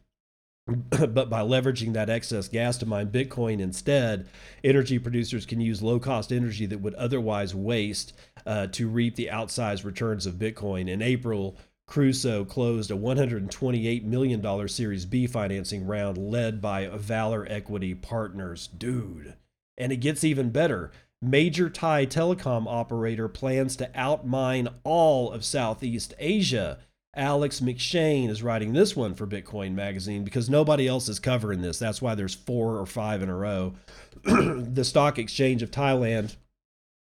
[0.67, 4.27] but by leveraging that excess gas to mine Bitcoin instead,
[4.63, 8.13] energy producers can use low cost energy that would otherwise waste
[8.45, 10.87] uh, to reap the outsized returns of Bitcoin.
[10.87, 17.93] In April, Crusoe closed a $128 million Series B financing round led by Valor Equity
[17.95, 18.67] Partners.
[18.67, 19.35] Dude.
[19.77, 26.13] And it gets even better major Thai telecom operator plans to outmine all of Southeast
[26.17, 26.79] Asia.
[27.15, 31.77] Alex McShane is writing this one for Bitcoin Magazine because nobody else is covering this.
[31.77, 33.73] That's why there's four or five in a row.
[34.23, 36.35] the Stock Exchange of Thailand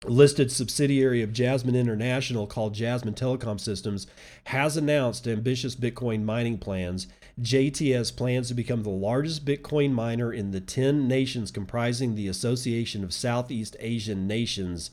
[0.04, 4.06] listed subsidiary of Jasmine International called Jasmine Telecom Systems
[4.44, 7.06] has announced ambitious Bitcoin mining plans.
[7.40, 13.02] JTS plans to become the largest Bitcoin miner in the 10 nations comprising the Association
[13.02, 14.92] of Southeast Asian Nations.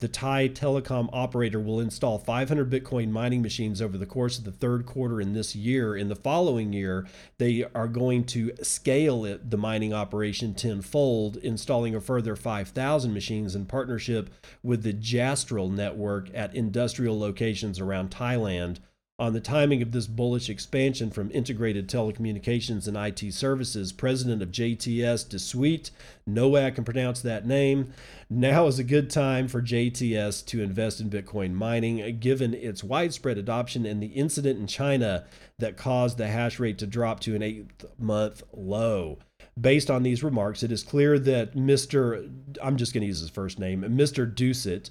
[0.00, 4.52] The Thai telecom operator will install 500 Bitcoin mining machines over the course of the
[4.52, 5.96] third quarter in this year.
[5.96, 7.06] In the following year,
[7.38, 13.56] they are going to scale it, the mining operation tenfold, installing a further 5,000 machines
[13.56, 14.30] in partnership
[14.62, 18.78] with the Jastel network at industrial locations around Thailand
[19.18, 24.52] on the timing of this bullish expansion from integrated telecommunications and IT services, president of
[24.52, 25.90] JTS DeSuite,
[26.24, 27.92] no way I can pronounce that name.
[28.30, 33.38] Now is a good time for JTS to invest in Bitcoin mining, given its widespread
[33.38, 35.24] adoption and the incident in China
[35.58, 37.66] that caused the hash rate to drop to an eight
[37.98, 39.18] month low.
[39.60, 42.30] Based on these remarks, it is clear that Mr.
[42.62, 44.32] I'm just going to use his first name, Mr.
[44.32, 44.90] Doucet,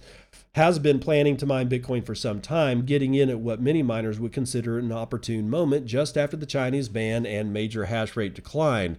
[0.56, 4.20] has been planning to mine Bitcoin for some time, getting in at what many miners
[4.20, 8.98] would consider an opportune moment just after the Chinese ban and major hash rate decline.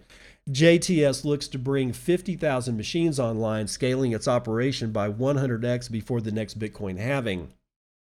[0.49, 6.59] JTS looks to bring 50,000 machines online, scaling its operation by 100x before the next
[6.59, 7.53] Bitcoin halving.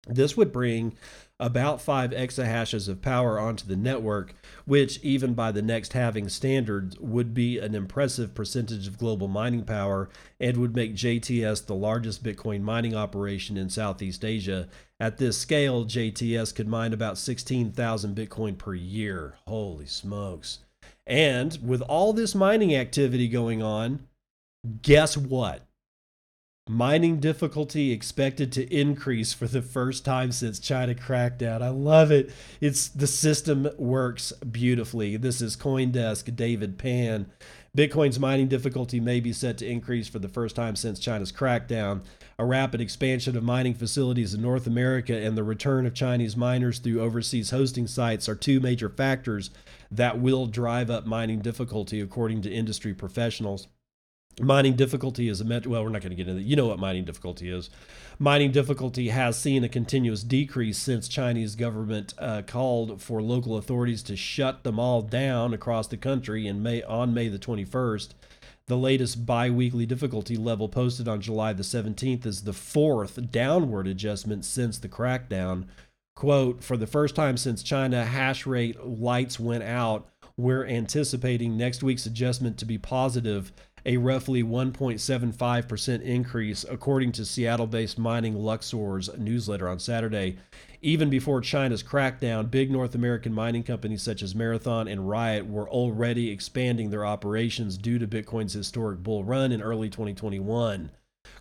[0.06, 0.94] This would bring
[1.40, 4.34] about 5 exahashes of power onto the network,
[4.66, 9.64] which, even by the next halving standards, would be an impressive percentage of global mining
[9.64, 14.68] power and would make JTS the largest Bitcoin mining operation in Southeast Asia.
[15.00, 19.36] At this scale, JTS could mine about 16,000 Bitcoin per year.
[19.46, 20.58] Holy smokes.
[21.06, 24.06] And with all this mining activity going on,
[24.82, 25.66] guess what?
[26.70, 31.62] Mining difficulty expected to increase for the first time since China cracked crackdown.
[31.62, 32.30] I love it.
[32.60, 35.16] It's the system works beautifully.
[35.16, 37.26] This is CoinDesk David Pan.
[37.76, 42.02] Bitcoin's mining difficulty may be set to increase for the first time since China's crackdown.
[42.38, 46.78] A rapid expansion of mining facilities in North America and the return of Chinese miners
[46.78, 49.50] through overseas hosting sites are two major factors
[49.90, 53.66] that will drive up mining difficulty, according to industry professionals
[54.38, 56.46] mining difficulty is a met- well we're not going to get into that.
[56.46, 57.70] You know what mining difficulty is.
[58.18, 64.02] Mining difficulty has seen a continuous decrease since chinese government uh, called for local authorities
[64.04, 68.10] to shut them all down across the country in may on may the 21st
[68.66, 74.44] the latest biweekly difficulty level posted on july the 17th is the fourth downward adjustment
[74.44, 75.66] since the crackdown.
[76.14, 81.82] Quote for the first time since china hash rate lights went out we're anticipating next
[81.82, 83.52] week's adjustment to be positive
[83.84, 90.36] a roughly 1.75% increase, according to Seattle based Mining Luxor's newsletter on Saturday.
[90.82, 95.68] Even before China's crackdown, big North American mining companies such as Marathon and Riot were
[95.68, 100.90] already expanding their operations due to Bitcoin's historic bull run in early 2021.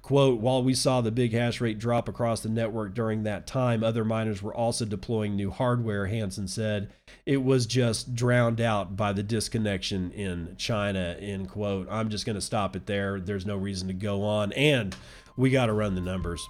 [0.02, 3.84] Quote, while we saw the big hash rate drop across the network during that time,
[3.84, 6.92] other miners were also deploying new hardware, Hansen said.
[7.26, 11.88] It was just drowned out by the disconnection in China, end quote.
[11.92, 13.20] I'm just going to stop it there.
[13.20, 14.52] There's no reason to go on.
[14.54, 14.96] And
[15.38, 16.48] we got to run the numbers.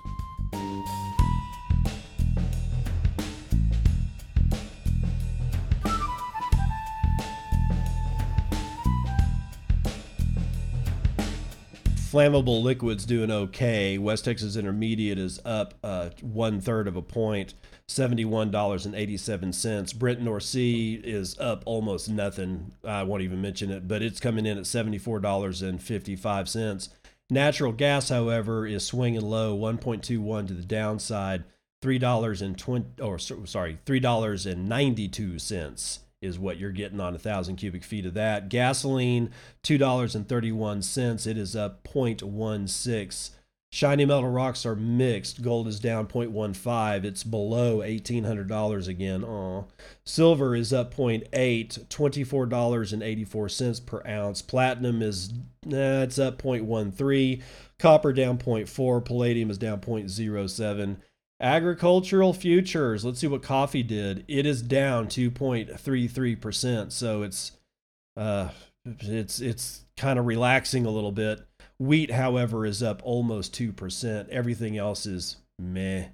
[12.12, 13.97] Flammable liquids doing okay.
[13.97, 17.53] West Texas Intermediate is up uh, one third of a point,
[17.88, 19.93] seventy-one dollars and eighty-seven cents.
[19.93, 22.72] Brent North Sea is up almost nothing.
[22.84, 26.89] I won't even mention it, but it's coming in at seventy-four dollars and fifty-five cents.
[27.30, 31.43] Natural gas, however, is swinging low, 1.21 to the downside,
[31.80, 36.99] three dollars and twenty, or sorry, three dollars and ninety-two cents is what you're getting
[36.99, 38.49] on a thousand cubic feet of that.
[38.49, 39.32] Gasoline,
[39.63, 41.26] two dollars and thirty-one cents.
[41.26, 43.32] It is up 0.16
[43.72, 45.43] Shiny metal rocks are mixed.
[45.43, 47.03] Gold is down 0.15.
[47.03, 49.24] It's below $1,800 again.
[49.24, 49.65] Aw.
[50.03, 54.41] Silver is up 0.8, $24.84 per ounce.
[54.41, 57.43] Platinum is, nah, it's up 0.13.
[57.78, 59.05] Copper down 0.4.
[59.05, 60.97] Palladium is down 0.07.
[61.42, 63.06] Agricultural futures.
[63.06, 64.26] Let's see what coffee did.
[64.28, 66.92] It is down 2.33%.
[66.92, 67.54] So it's,
[68.18, 68.50] uh,
[68.86, 71.42] it's, it's kind of relaxing a little bit.
[71.80, 74.28] Wheat, however, is up almost 2%.
[74.30, 76.08] Everything else is meh.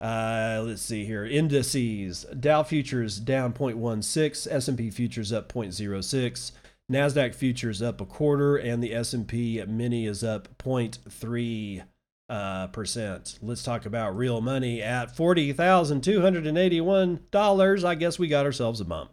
[0.00, 1.24] Uh, let's see here.
[1.24, 2.24] Indices.
[2.38, 6.52] Dow futures down 0.16, S&P futures up 0.06,
[6.90, 11.82] Nasdaq futures up a quarter and the S&P mini is up 0.3
[12.28, 13.38] uh, percent.
[13.42, 17.84] Let's talk about real money at $40,281.
[17.84, 19.10] I guess we got ourselves a bump.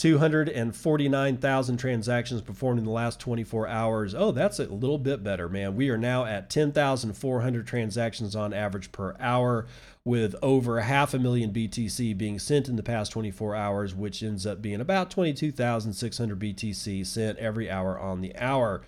[0.00, 4.14] 249,000 transactions performed in the last 24 hours.
[4.14, 5.76] Oh, that's a little bit better, man.
[5.76, 9.66] We are now at 10,400 transactions on average per hour,
[10.02, 14.46] with over half a million BTC being sent in the past 24 hours, which ends
[14.46, 18.80] up being about 22,600 BTC sent every hour on the hour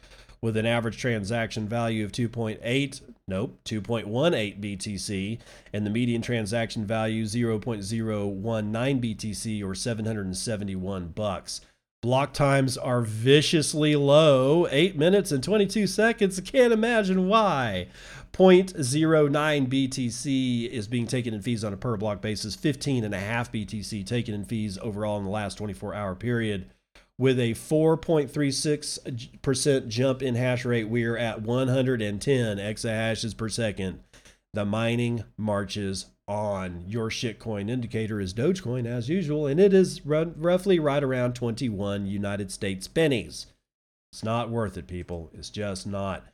[0.43, 5.39] with an average transaction value of 2.8, nope, 2.18 BTC,
[5.73, 7.83] and the median transaction value 0.019
[9.01, 11.61] BTC or 771 bucks.
[12.03, 16.41] Block times are viciously low, 8 minutes and 22 seconds.
[16.41, 17.87] Can't imagine why.
[18.33, 24.35] 0.09 BTC is being taken in fees on a per block basis, 15.5 BTC taken
[24.35, 26.72] in fees overall in the last 24 hour period
[27.19, 30.89] with a 4.36% jump in hash rate.
[30.89, 34.01] We are at 110 exahashes per second.
[34.55, 36.85] The mining marches on.
[36.87, 42.53] Your shitcoin indicator is Dogecoin as usual, and it is roughly right around 21 United
[42.53, 43.47] States pennies.
[44.13, 45.31] It's not worth it, people.
[45.33, 46.25] It's just not.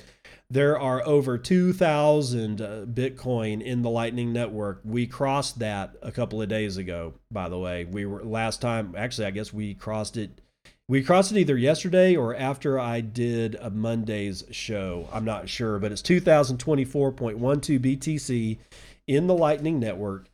[0.50, 4.80] There are over 2,000 uh, Bitcoin in the Lightning Network.
[4.84, 7.84] We crossed that a couple of days ago, by the way.
[7.84, 10.40] We were last time, actually, I guess we crossed it
[10.86, 15.08] we crossed it either yesterday or after I did a Monday's show.
[15.12, 18.58] I'm not sure, but it's 2024.12 BTC
[19.06, 20.28] in the Lightning Network.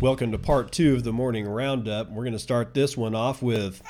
[0.00, 2.10] Welcome to part two of the morning roundup.
[2.10, 3.80] We're going to start this one off with.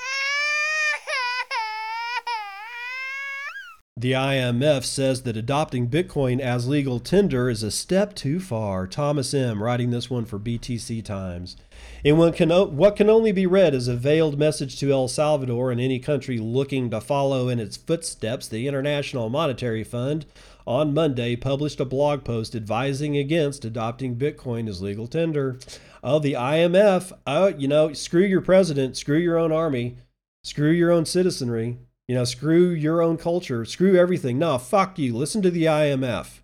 [3.96, 8.86] The IMF says that adopting Bitcoin as legal tender is a step too far.
[8.86, 9.62] Thomas M.
[9.62, 11.56] writing this one for BTC Times.
[12.04, 15.70] In what can, what can only be read as a veiled message to El Salvador
[15.70, 20.26] and any country looking to follow in its footsteps, the International Monetary Fund
[20.66, 25.58] on Monday published a blog post advising against adopting Bitcoin as legal tender
[26.04, 29.96] oh, the IMF, oh, uh, you know, screw your president, screw your own army,
[30.44, 34.38] screw your own citizenry, you know, screw your own culture, screw everything.
[34.38, 35.16] No, fuck you.
[35.16, 36.40] Listen to the IMF.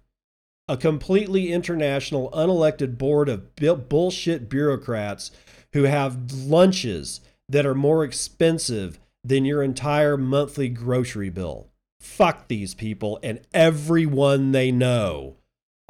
[0.66, 3.55] A completely international, unelected board of
[3.89, 5.31] bullshit bureaucrats
[5.73, 11.70] who have lunches that are more expensive than your entire monthly grocery bill.
[12.01, 15.37] Fuck these people and everyone they know.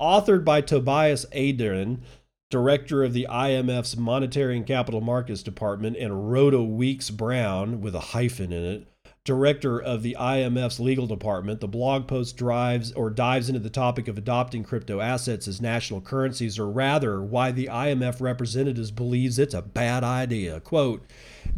[0.00, 2.02] Authored by Tobias Adrian,
[2.50, 8.00] director of the IMF's Monetary and Capital Markets Department, and Rhoda Weeks Brown, with a
[8.00, 8.88] hyphen in it,
[9.24, 14.08] director of the IMF's legal department, the blog post drives or dives into the topic
[14.08, 19.54] of adopting crypto assets as national currencies, or rather, why the IMF representatives believes it's
[19.54, 20.58] a bad idea.
[20.58, 21.06] Quote,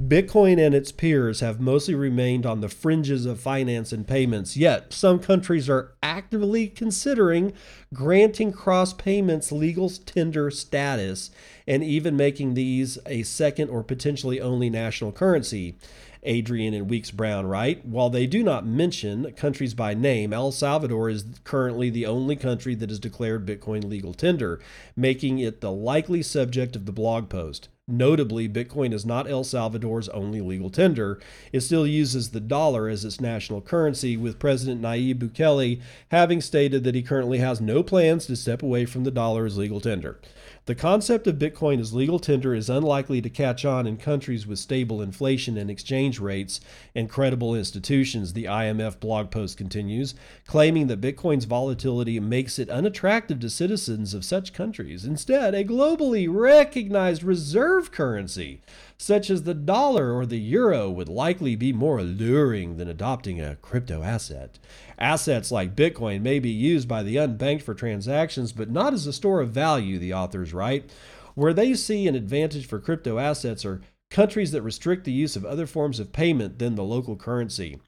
[0.01, 4.93] Bitcoin and its peers have mostly remained on the fringes of finance and payments, yet
[4.93, 7.53] some countries are actively considering
[7.93, 11.31] granting cross payments legal tender status
[11.67, 15.77] and even making these a second or potentially only national currency.
[16.25, 21.11] Adrian and Weeks Brown write While they do not mention countries by name, El Salvador
[21.11, 24.61] is currently the only country that has declared Bitcoin legal tender,
[24.97, 27.69] making it the likely subject of the blog post.
[27.89, 31.19] Notably, Bitcoin is not El Salvador's only legal tender.
[31.53, 36.85] It still uses the dollar as its national currency, with President Nayib Bukele having stated
[36.85, 40.21] that he currently has no plans to step away from the dollar as legal tender.
[40.67, 44.61] The concept of Bitcoin as legal tender is unlikely to catch on in countries with
[44.61, 46.61] stable inflation and exchange rates
[46.95, 50.15] and credible institutions, the IMF blog post continues,
[50.47, 55.05] claiming that Bitcoin's volatility makes it unattractive to citizens of such countries.
[55.05, 58.61] Instead, a globally recognized reserve currency,
[58.97, 63.57] such as the dollar or the euro, would likely be more alluring than adopting a
[63.57, 64.61] crypto asset.
[65.03, 69.13] Assets like Bitcoin may be used by the unbanked for transactions, but not as a
[69.13, 70.93] store of value, the authors write.
[71.35, 73.81] Where they see an advantage for crypto assets are
[74.11, 77.81] countries that restrict the use of other forms of payment than the local currency.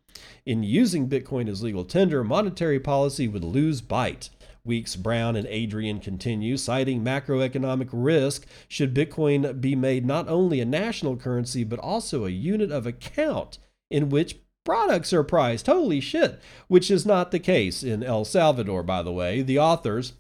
[0.45, 4.31] In using Bitcoin as legal tender, monetary policy would lose bite.
[4.65, 10.65] Weeks, Brown, and Adrian continue, citing macroeconomic risk should Bitcoin be made not only a
[10.65, 13.59] national currency, but also a unit of account
[13.89, 15.67] in which products are priced.
[15.67, 16.41] Holy shit.
[16.69, 19.43] Which is not the case in El Salvador, by the way.
[19.43, 20.15] The authors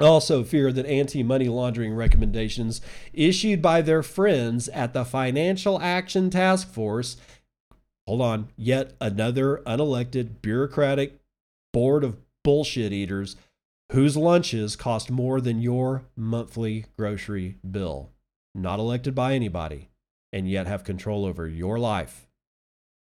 [0.00, 2.80] also fear that anti money laundering recommendations
[3.12, 7.16] issued by their friends at the Financial Action Task Force.
[8.06, 11.18] Hold on, yet another unelected bureaucratic
[11.72, 13.36] board of bullshit eaters
[13.92, 18.10] whose lunches cost more than your monthly grocery bill.
[18.54, 19.90] Not elected by anybody,
[20.32, 22.25] and yet have control over your life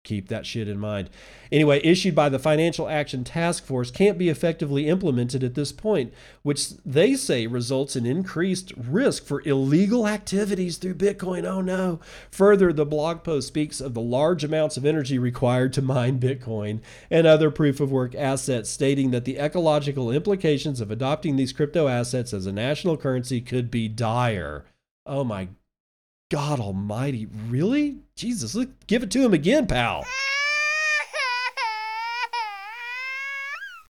[0.07, 1.11] keep that shit in mind.
[1.53, 6.13] Anyway, issued by the Financial Action Task Force can't be effectively implemented at this point,
[6.43, 11.45] which they say results in increased risk for illegal activities through Bitcoin.
[11.45, 12.01] Oh no.
[12.31, 16.81] Further, the blog post speaks of the large amounts of energy required to mine Bitcoin
[17.11, 21.89] and other proof of work assets, stating that the ecological implications of adopting these crypto
[21.89, 24.65] assets as a national currency could be dire.
[25.05, 25.49] Oh my
[26.29, 27.29] God almighty.
[27.49, 27.99] Really?
[28.17, 30.05] Jesus, look, give it to him again, pal.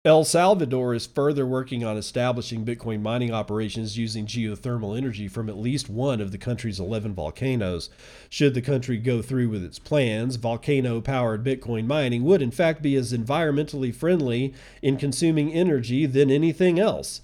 [0.03, 5.57] El Salvador is further working on establishing Bitcoin mining operations using geothermal energy from at
[5.57, 7.89] least one of the country's 11 volcanoes.
[8.29, 12.83] Should the country go through with its plans, volcano powered Bitcoin mining would, in fact,
[12.83, 17.21] be as environmentally friendly in consuming energy than anything else.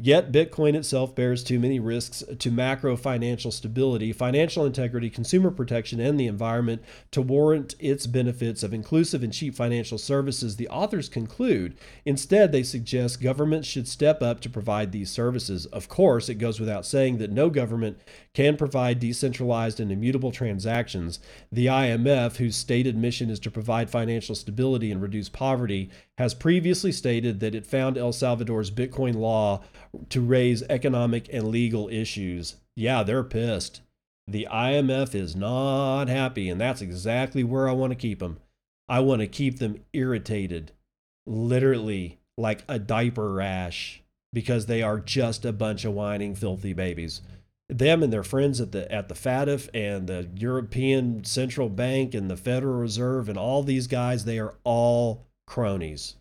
[0.00, 5.98] Yet, Bitcoin itself bears too many risks to macro financial stability, financial integrity, consumer protection,
[5.98, 11.08] and the environment to warrant its benefits of inclusive and cheap financial services, the authors
[11.08, 11.76] conclude.
[12.04, 15.66] Instead, they suggest governments should step up to provide these services.
[15.66, 17.98] Of course, it goes without saying that no government
[18.34, 21.18] can provide decentralized and immutable transactions.
[21.50, 26.90] The IMF, whose stated mission is to provide financial stability and reduce poverty, has previously
[26.90, 29.62] stated that it found El Salvador's Bitcoin law
[30.08, 32.56] to raise economic and legal issues.
[32.74, 33.82] Yeah, they're pissed.
[34.26, 38.38] The IMF is not happy, and that's exactly where I want to keep them.
[38.88, 40.72] I want to keep them irritated,
[41.24, 44.02] literally like a diaper rash,
[44.32, 47.22] because they are just a bunch of whining, filthy babies.
[47.68, 52.28] Them and their friends at the at the FATF and the European Central Bank and
[52.28, 56.14] the Federal Reserve and all these guys, they are all cronies.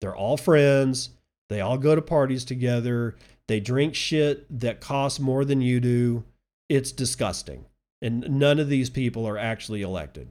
[0.00, 1.10] They're all friends.
[1.48, 3.16] They all go to parties together.
[3.48, 6.24] They drink shit that costs more than you do.
[6.68, 7.64] It's disgusting.
[8.02, 10.30] And none of these people are actually elected.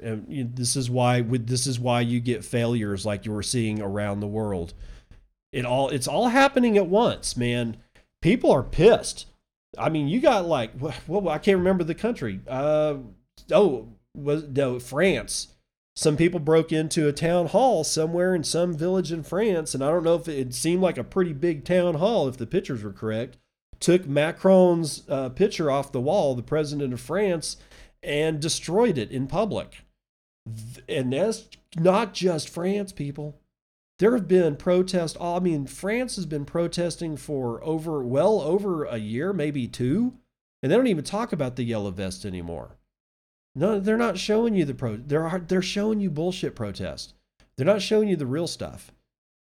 [0.00, 3.80] And this is why with this is why you get failures like you were seeing
[3.82, 4.74] around the world.
[5.52, 7.78] It all it's all happening at once, man.
[8.22, 9.26] People are pissed.
[9.76, 10.72] I mean, you got like
[11.08, 12.40] well, I can't remember the country.
[12.46, 12.96] Uh,
[13.50, 15.48] oh, was no France
[16.00, 19.90] some people broke into a town hall somewhere in some village in France, and I
[19.90, 22.90] don't know if it seemed like a pretty big town hall, if the pictures were
[22.90, 23.36] correct.
[23.80, 27.58] Took Macron's uh, picture off the wall, the president of France,
[28.02, 29.84] and destroyed it in public.
[30.88, 31.46] And that's
[31.76, 33.38] not just France, people.
[33.98, 35.18] There have been protests.
[35.20, 40.14] I mean, France has been protesting for over, well, over a year, maybe two.
[40.62, 42.78] And they don't even talk about the yellow vest anymore.
[43.54, 44.96] No, they're not showing you the pro.
[44.96, 47.14] They're they're showing you bullshit protest.
[47.56, 48.92] They're not showing you the real stuff.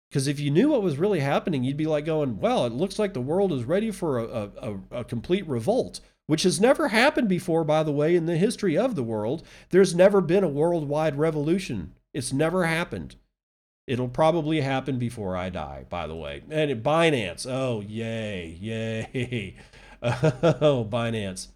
[0.09, 2.99] Because if you knew what was really happening, you'd be like going, "Well, it looks
[2.99, 7.29] like the world is ready for a, a, a complete revolt," which has never happened
[7.29, 9.47] before, by the way, in the history of the world.
[9.71, 11.93] There's never been a worldwide revolution.
[12.15, 13.17] It's never happened.
[13.87, 16.43] It'll probably happen before I die, by the way.
[16.51, 19.55] And Binance, oh yay, yay,
[20.03, 21.49] oh Binance.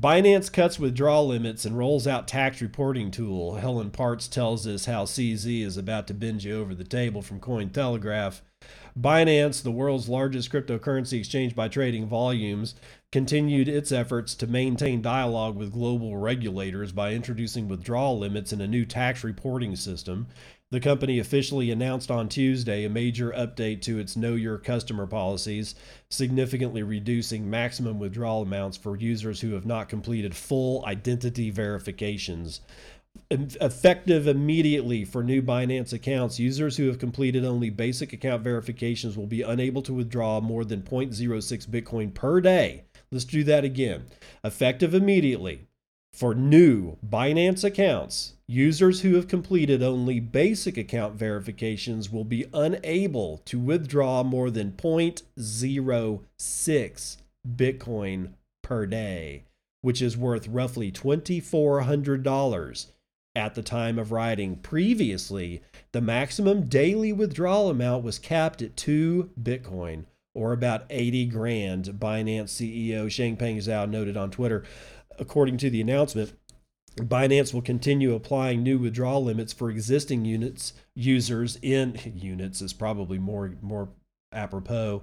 [0.00, 3.56] Binance cuts withdrawal limits and rolls out tax reporting tool.
[3.56, 7.40] Helen Partz tells us how CZ is about to bend you over the table from
[7.40, 8.40] Cointelegraph.
[8.98, 12.74] Binance, the world's largest cryptocurrency exchange by trading volumes,
[13.10, 18.66] continued its efforts to maintain dialogue with global regulators by introducing withdrawal limits and a
[18.66, 20.26] new tax reporting system.
[20.72, 25.74] The company officially announced on Tuesday a major update to its Know Your Customer policies,
[26.08, 32.62] significantly reducing maximum withdrawal amounts for users who have not completed full identity verifications.
[33.28, 39.26] Effective immediately for new Binance accounts, users who have completed only basic account verifications will
[39.26, 42.84] be unable to withdraw more than 0.06 Bitcoin per day.
[43.10, 44.06] Let's do that again.
[44.42, 45.66] Effective immediately.
[46.12, 53.38] For new Binance accounts, users who have completed only basic account verifications will be unable
[53.46, 57.16] to withdraw more than 0.06
[57.56, 58.32] Bitcoin
[58.62, 59.44] per day,
[59.80, 62.86] which is worth roughly $2,400
[63.34, 64.56] at the time of writing.
[64.56, 70.04] Previously, the maximum daily withdrawal amount was capped at 2 Bitcoin
[70.34, 74.64] or about 80 grand, Binance CEO Changpeng Zhao noted on Twitter.
[75.18, 76.32] According to the announcement,
[76.96, 83.18] Binance will continue applying new withdrawal limits for existing units users in units is probably
[83.18, 83.88] more more
[84.32, 85.02] apropos.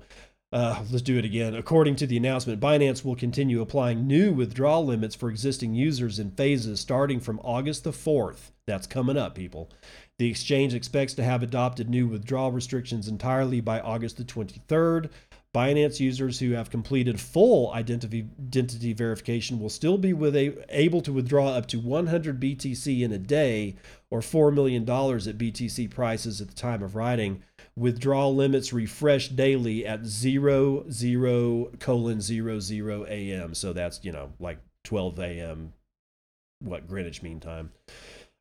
[0.51, 1.53] Uh, let's do it again.
[1.53, 6.31] According to the announcement, Binance will continue applying new withdrawal limits for existing users in
[6.31, 8.49] phases starting from August the 4th.
[8.65, 9.69] That's coming up, people.
[10.17, 15.11] The exchange expects to have adopted new withdrawal restrictions entirely by August the 23rd.
[15.55, 21.11] Binance users who have completed full identity, identity verification will still be a, able to
[21.11, 23.75] withdraw up to 100 BTC in a day
[24.11, 24.87] or $4 million at
[25.39, 27.41] BTC prices at the time of writing.
[27.75, 33.55] Withdrawal limits refresh daily at 00 colon 00 a.m.
[33.55, 35.73] So that's, you know, like 12 a.m.
[36.59, 37.71] what Greenwich Mean Time.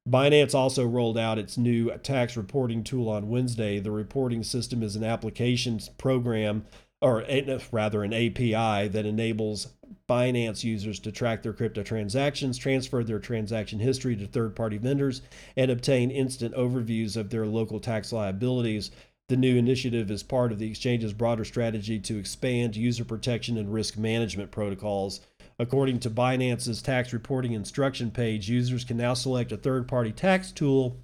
[0.06, 3.78] Binance also rolled out its new tax reporting tool on Wednesday.
[3.78, 6.64] The reporting system is an applications program
[7.00, 7.24] or
[7.72, 9.68] rather an API that enables
[10.08, 15.22] Binance users to track their crypto transactions, transfer their transaction history to third party vendors,
[15.56, 18.90] and obtain instant overviews of their local tax liabilities.
[19.28, 23.72] The new initiative is part of the exchange's broader strategy to expand user protection and
[23.72, 25.20] risk management protocols.
[25.58, 30.52] According to Binance's tax reporting instruction page, users can now select a third party tax
[30.52, 30.96] tool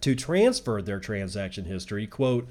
[0.00, 2.06] to transfer their transaction history.
[2.06, 2.48] Quote,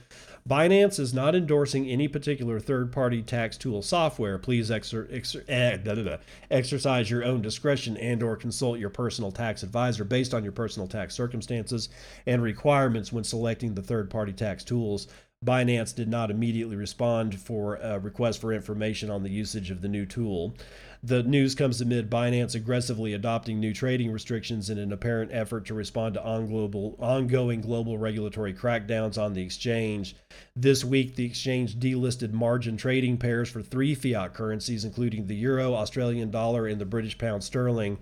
[0.50, 4.40] Binance is not endorsing any particular third party tax tool software.
[4.40, 6.18] Please exer- exer- eh, da, da, da,
[6.50, 10.88] exercise your own discretion and or consult your personal tax advisor based on your personal
[10.88, 11.90] tax circumstances
[12.26, 15.08] and requirements when selecting the third party tax tools.
[15.46, 19.88] Binance did not immediately respond for a request for information on the usage of the
[19.88, 20.56] new tool.
[21.02, 25.74] The news comes amid Binance aggressively adopting new trading restrictions in an apparent effort to
[25.74, 30.18] respond to on global, ongoing global regulatory crackdowns on the exchange.
[30.58, 35.74] This week, the exchange delisted margin trading pairs for three fiat currencies, including the euro,
[35.74, 37.98] Australian dollar, and the British pound sterling.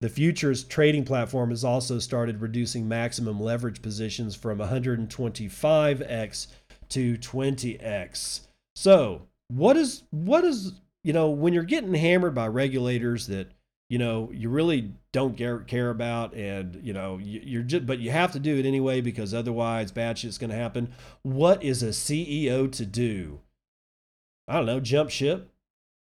[0.00, 6.46] The futures trading platform has also started reducing maximum leverage positions from 125x
[6.88, 8.40] to 20x.
[8.74, 10.72] So, what is what is
[11.04, 13.52] you know, when you're getting hammered by regulators that,
[13.88, 18.10] you know, you really don't care, about and, you know, you, are just, but you
[18.10, 20.92] have to do it anyway because otherwise bad shit's going to happen.
[21.22, 23.40] What is a CEO to do?
[24.46, 25.50] I don't know, jump ship?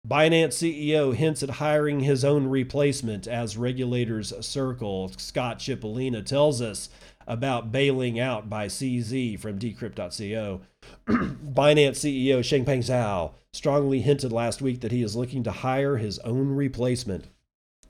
[0.08, 5.12] Binance CEO hints at hiring his own replacement as regulators circle.
[5.18, 6.90] Scott Chipolina tells us
[7.28, 10.62] about bailing out by CZ from decrypt.co.
[11.08, 16.20] Binance CEO Changpeng Zhao strongly hinted last week that he is looking to hire his
[16.20, 17.26] own replacement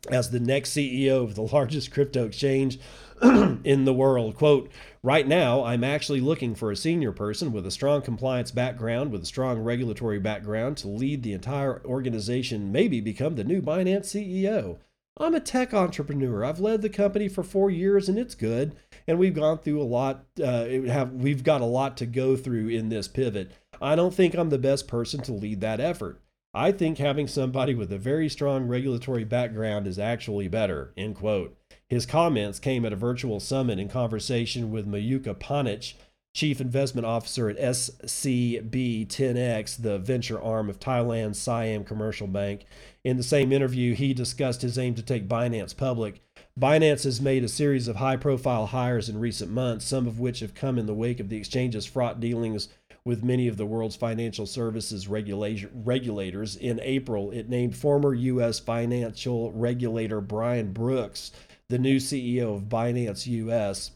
[0.09, 2.79] as the next CEO of the largest crypto exchange
[3.21, 4.35] in the world.
[4.35, 4.71] Quote,
[5.03, 9.23] right now, I'm actually looking for a senior person with a strong compliance background, with
[9.23, 14.77] a strong regulatory background to lead the entire organization, maybe become the new Binance CEO.
[15.19, 16.45] I'm a tech entrepreneur.
[16.45, 18.75] I've led the company for four years and it's good.
[19.07, 20.25] And we've gone through a lot.
[20.41, 23.51] Uh, have we've got a lot to go through in this pivot.
[23.81, 26.21] I don't think I'm the best person to lead that effort.
[26.53, 30.93] I think having somebody with a very strong regulatory background is actually better.
[30.97, 31.55] End quote.
[31.89, 35.93] His comments came at a virtual summit in conversation with Mayuka Panich,
[36.37, 42.65] Chief Investment Officer at SCB 10X, the venture arm of Thailand's Siam Commercial Bank.
[43.03, 46.21] In the same interview, he discussed his aim to take Binance public.
[46.55, 50.41] Binance has made a series of high profile hires in recent months, some of which
[50.41, 52.69] have come in the wake of the exchange's fraught dealings
[53.03, 56.55] with many of the world's financial services regulators.
[56.55, 58.59] In April, it named former U.S.
[58.59, 61.31] financial regulator Brian Brooks
[61.69, 63.91] the new CEO of Binance US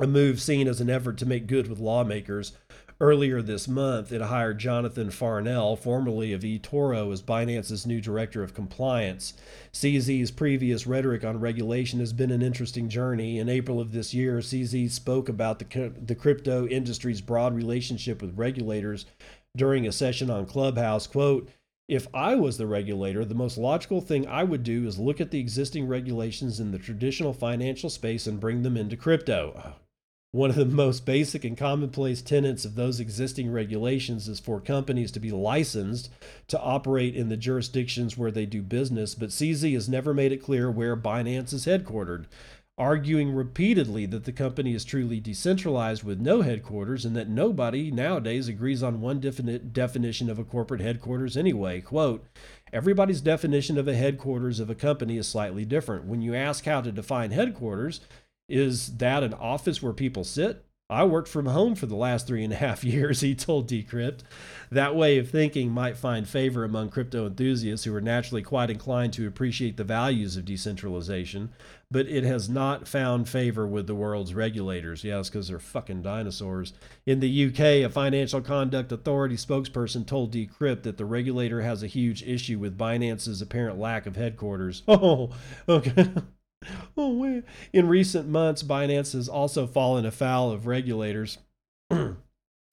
[0.00, 2.52] a move seen as an effort to make good with lawmakers.
[3.00, 8.54] Earlier this month, it hired Jonathan Farnell, formerly of eToro, as Binance's new director of
[8.54, 9.34] compliance.
[9.72, 13.38] CZ's previous rhetoric on regulation has been an interesting journey.
[13.38, 18.38] In April of this year, CZ spoke about the, the crypto industry's broad relationship with
[18.38, 19.06] regulators
[19.56, 21.06] during a session on Clubhouse.
[21.06, 21.48] Quote,
[21.88, 25.30] if I was the regulator, the most logical thing I would do is look at
[25.30, 29.74] the existing regulations in the traditional financial space and bring them into crypto.
[30.34, 35.12] One of the most basic and commonplace tenets of those existing regulations is for companies
[35.12, 36.10] to be licensed
[36.48, 40.42] to operate in the jurisdictions where they do business, but CZ has never made it
[40.42, 42.24] clear where Binance is headquartered,
[42.76, 48.48] arguing repeatedly that the company is truly decentralized with no headquarters and that nobody nowadays
[48.48, 51.80] agrees on one definite definition of a corporate headquarters anyway.
[51.80, 52.26] Quote,
[52.72, 56.06] everybody's definition of a headquarters of a company is slightly different.
[56.06, 58.00] When you ask how to define headquarters,
[58.48, 60.64] is that an office where people sit?
[60.90, 64.20] I worked from home for the last three and a half years, he told Decrypt.
[64.70, 69.14] That way of thinking might find favor among crypto enthusiasts who are naturally quite inclined
[69.14, 71.52] to appreciate the values of decentralization,
[71.90, 75.04] but it has not found favor with the world's regulators.
[75.04, 76.74] Yes, because they're fucking dinosaurs.
[77.06, 81.86] In the UK, a Financial Conduct Authority spokesperson told Decrypt that the regulator has a
[81.86, 84.82] huge issue with Binance's apparent lack of headquarters.
[84.88, 85.30] Oh,
[85.68, 86.08] okay.
[86.96, 87.42] oh,
[87.72, 91.38] in recent months, Binance has also fallen afoul of regulators
[91.90, 92.16] in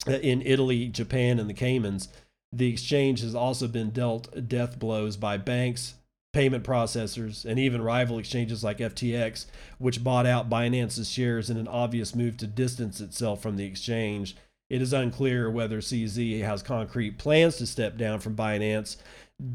[0.06, 2.08] Italy, Japan, and the Caymans.
[2.52, 5.94] The exchange has also been dealt death blows by banks,
[6.32, 9.46] payment processors, and even rival exchanges like FTX,
[9.78, 14.36] which bought out Binance's shares in an obvious move to distance itself from the exchange.
[14.68, 18.96] It is unclear whether CZ has concrete plans to step down from Binance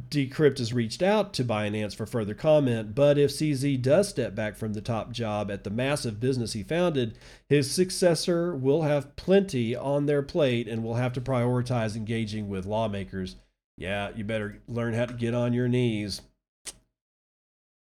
[0.09, 4.55] Decrypt has reached out to Binance for further comment, but if CZ does step back
[4.55, 7.17] from the top job at the massive business he founded,
[7.47, 12.65] his successor will have plenty on their plate and will have to prioritize engaging with
[12.65, 13.35] lawmakers.
[13.77, 16.21] Yeah, you better learn how to get on your knees.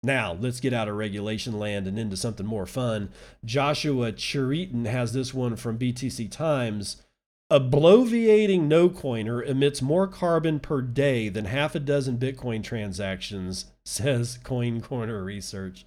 [0.03, 3.09] Now, let's get out of regulation land and into something more fun.
[3.43, 7.01] Joshua Cheriton has this one from BTC Times.
[7.49, 13.67] A bloviating no coiner emits more carbon per day than half a dozen Bitcoin transactions,
[13.85, 15.85] says Coin Corner Research.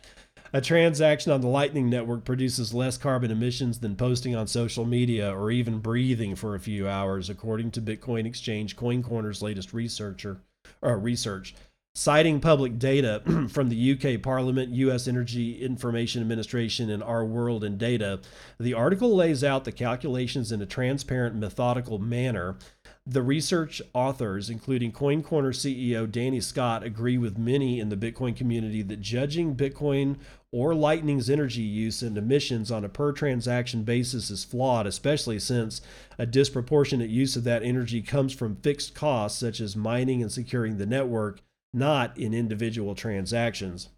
[0.55, 5.37] A transaction on the Lightning Network produces less carbon emissions than posting on social media
[5.37, 10.41] or even breathing for a few hours, according to Bitcoin exchange Coin Corner's latest researcher
[10.81, 11.55] or research.
[11.93, 13.21] Citing public data
[13.51, 18.21] from the UK Parliament, US Energy Information Administration, and Our World in Data,
[18.61, 22.57] the article lays out the calculations in a transparent, methodical manner.
[23.05, 28.37] The research authors, including Coin Corner CEO Danny Scott, agree with many in the Bitcoin
[28.37, 30.17] community that judging Bitcoin
[30.53, 35.83] or Lightning's energy use and emissions on a per transaction basis is flawed, especially since
[36.19, 40.79] a disproportionate use of that energy comes from fixed costs such as mining and securing
[40.79, 41.41] the network
[41.73, 43.89] not in individual transactions.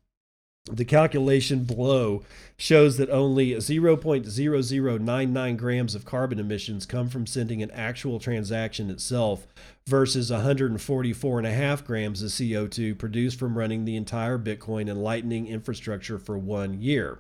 [0.71, 2.23] The calculation below
[2.57, 9.49] shows that only 0.0099 grams of carbon emissions come from sending an actual transaction itself
[9.89, 16.39] versus 144.5 grams of CO2 produced from running the entire Bitcoin and Lightning infrastructure for
[16.39, 17.19] one year.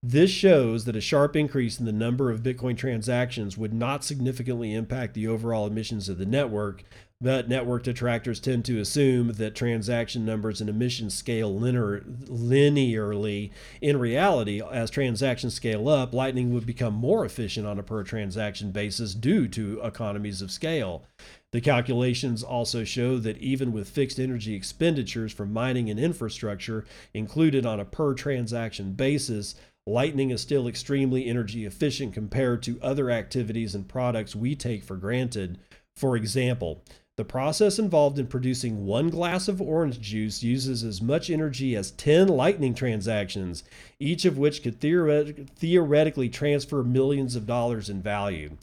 [0.00, 4.72] This shows that a sharp increase in the number of Bitcoin transactions would not significantly
[4.72, 6.84] impact the overall emissions of the network,
[7.22, 13.52] but network detractors tend to assume that transaction numbers and emissions scale linear, linearly.
[13.80, 18.72] In reality, as transactions scale up, Lightning would become more efficient on a per transaction
[18.72, 21.04] basis due to economies of scale.
[21.52, 27.64] The calculations also show that even with fixed energy expenditures for mining and infrastructure included
[27.64, 29.54] on a per transaction basis,
[29.86, 34.96] Lightning is still extremely energy efficient compared to other activities and products we take for
[34.96, 35.58] granted.
[35.96, 36.84] For example,
[37.18, 41.90] The process involved in producing one glass of orange juice uses as much energy as
[41.90, 43.64] 10 lightning transactions,
[44.00, 48.56] each of which could theoret- theoretically transfer millions of dollars in value.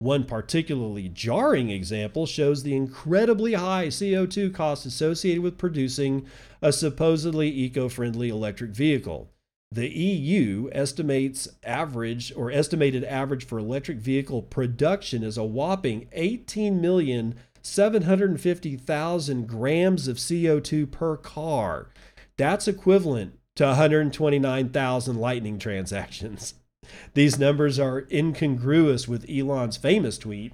[0.00, 6.26] One particularly jarring example shows the incredibly high CO2 costs associated with producing
[6.60, 9.30] a supposedly eco friendly electric vehicle.
[9.72, 16.82] The EU estimates average or estimated average for electric vehicle production is a whopping 18
[16.82, 21.90] million 750,000 grams of CO2 per car.
[22.36, 26.54] That's equivalent to 129,000 lightning transactions.
[27.14, 30.52] These numbers are incongruous with Elon's famous tweet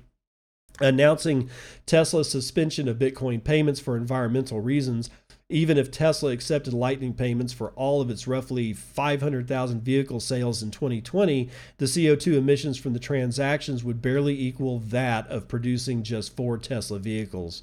[0.81, 1.51] announcing
[1.85, 5.11] Tesla's suspension of Bitcoin payments for environmental reasons
[5.51, 10.70] even if Tesla accepted Lightning payments for all of its roughly 500,000 vehicle sales in
[10.70, 16.57] 2020, the CO2 emissions from the transactions would barely equal that of producing just four
[16.57, 17.62] Tesla vehicles.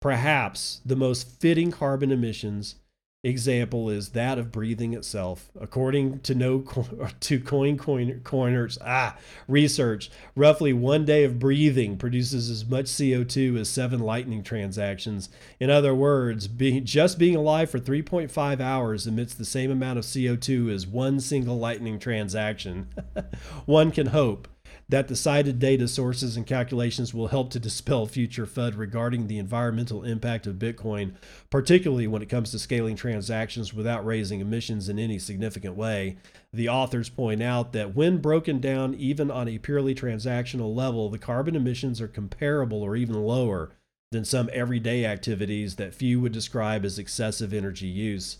[0.00, 2.76] Perhaps the most fitting carbon emissions
[3.24, 5.50] example is that of breathing itself.
[5.58, 6.58] According to no
[7.20, 9.16] to coin, coin coiners ah
[9.48, 15.30] research, roughly one day of breathing produces as much CO2 as seven lightning transactions.
[15.58, 20.04] In other words, being just being alive for 3.5 hours emits the same amount of
[20.04, 22.88] CO2 as one single lightning transaction.
[23.64, 24.48] one can hope
[24.88, 29.38] that the cited data sources and calculations will help to dispel future FUD regarding the
[29.38, 31.14] environmental impact of Bitcoin,
[31.50, 36.16] particularly when it comes to scaling transactions without raising emissions in any significant way.
[36.52, 41.18] The authors point out that when broken down even on a purely transactional level, the
[41.18, 43.72] carbon emissions are comparable or even lower
[44.12, 48.38] than some everyday activities that few would describe as excessive energy use.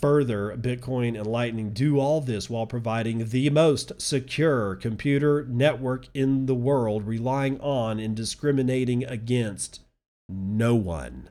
[0.00, 6.46] Further, Bitcoin and Lightning do all this while providing the most secure computer network in
[6.46, 9.80] the world, relying on and discriminating against
[10.28, 11.30] no one.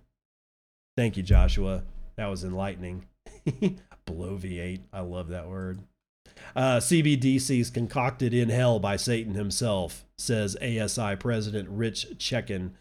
[0.97, 1.83] Thank you, Joshua.
[2.15, 3.05] That was enlightening.
[4.07, 4.81] Bloviate.
[4.91, 5.79] I love that word.
[6.55, 12.71] Uh, CBDCs concocted in hell by Satan himself, says ASI President Rich Checkan.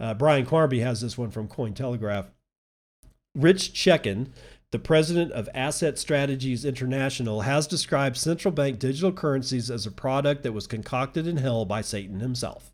[0.00, 2.26] Uh, Brian Quarmby has this one from Cointelegraph.
[3.34, 4.28] Rich Checkan
[4.70, 10.42] the president of Asset Strategies International has described central bank digital currencies as a product
[10.42, 12.70] that was concocted in hell by Satan himself.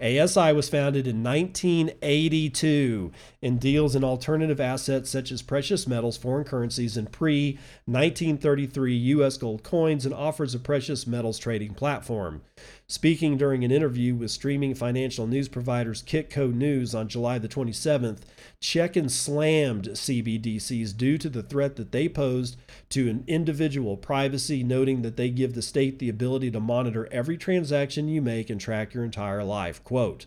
[0.00, 3.10] ASI was founded in 1982
[3.42, 9.36] and deals in alternative assets such as precious metals, foreign currencies, and pre 1933 U.S.
[9.36, 12.42] gold coins and offers a precious metals trading platform.
[12.90, 18.20] Speaking during an interview with streaming financial news providers Kitco News on July the 27th,
[18.62, 22.56] Checkan slammed CBDCs due to the threat that they posed
[22.88, 27.36] to an individual privacy, noting that they give the state the ability to monitor every
[27.36, 29.84] transaction you make and track your entire life.
[29.84, 30.24] Quote,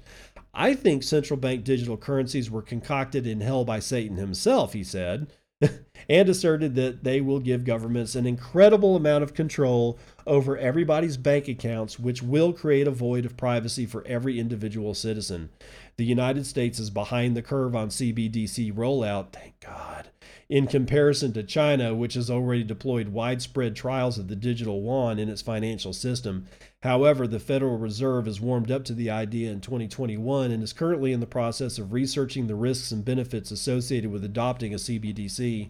[0.53, 5.31] I think central bank digital currencies were concocted in hell by Satan himself, he said.
[6.09, 9.97] and asserted that they will give governments an incredible amount of control
[10.27, 15.49] over everybody's bank accounts, which will create a void of privacy for every individual citizen.
[15.97, 20.09] The United States is behind the curve on CBDC rollout, thank God,
[20.49, 25.29] in comparison to China, which has already deployed widespread trials of the digital yuan in
[25.29, 26.47] its financial system.
[26.83, 31.11] However, the Federal Reserve has warmed up to the idea in 2021 and is currently
[31.11, 35.69] in the process of researching the risks and benefits associated with adopting a CBDC.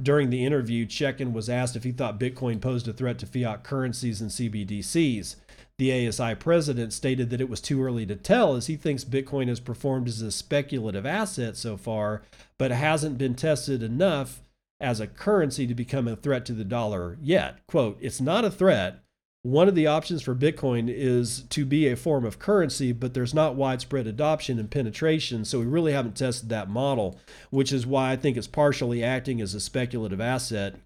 [0.00, 3.64] During the interview, Checkan was asked if he thought Bitcoin posed a threat to fiat
[3.64, 5.36] currencies and CBDCs.
[5.78, 9.48] The ASI president stated that it was too early to tell as he thinks Bitcoin
[9.48, 12.22] has performed as a speculative asset so far,
[12.58, 14.40] but hasn't been tested enough
[14.80, 17.58] as a currency to become a threat to the dollar yet.
[17.66, 19.03] Quote, it's not a threat.
[19.44, 23.34] One of the options for Bitcoin is to be a form of currency, but there's
[23.34, 27.20] not widespread adoption and penetration, so we really haven't tested that model,
[27.50, 30.76] which is why I think it's partially acting as a speculative asset.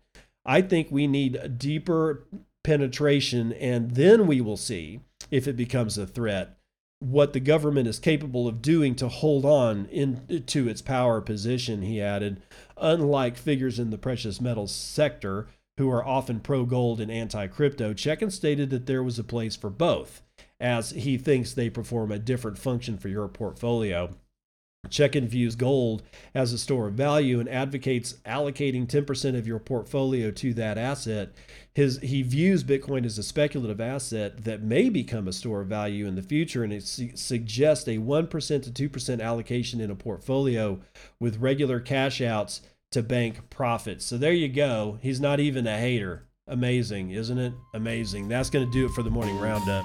[0.44, 2.26] I think we need deeper
[2.64, 6.58] penetration, and then we will see if it becomes a threat
[7.00, 12.00] what the government is capable of doing to hold on into its power position, he
[12.00, 12.42] added.
[12.76, 15.46] Unlike figures in the precious metals sector,
[15.78, 19.54] who are often pro gold and anti crypto, Checkan stated that there was a place
[19.54, 20.22] for both,
[20.60, 24.10] as he thinks they perform a different function for your portfolio.
[24.88, 26.02] Checkan views gold
[26.34, 31.30] as a store of value and advocates allocating 10% of your portfolio to that asset.
[31.74, 36.06] His, he views Bitcoin as a speculative asset that may become a store of value
[36.06, 40.80] in the future, and it su- suggests a 1% to 2% allocation in a portfolio
[41.20, 42.62] with regular cash outs
[42.92, 44.04] to bank profits.
[44.04, 44.98] So there you go.
[45.02, 46.26] He's not even a hater.
[46.46, 47.52] Amazing, isn't it?
[47.74, 48.28] Amazing.
[48.28, 49.84] That's going to do it for the morning roundup.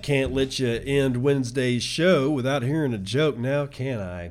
[0.00, 4.30] Can't let you end Wednesday's show without hearing a joke now, can I?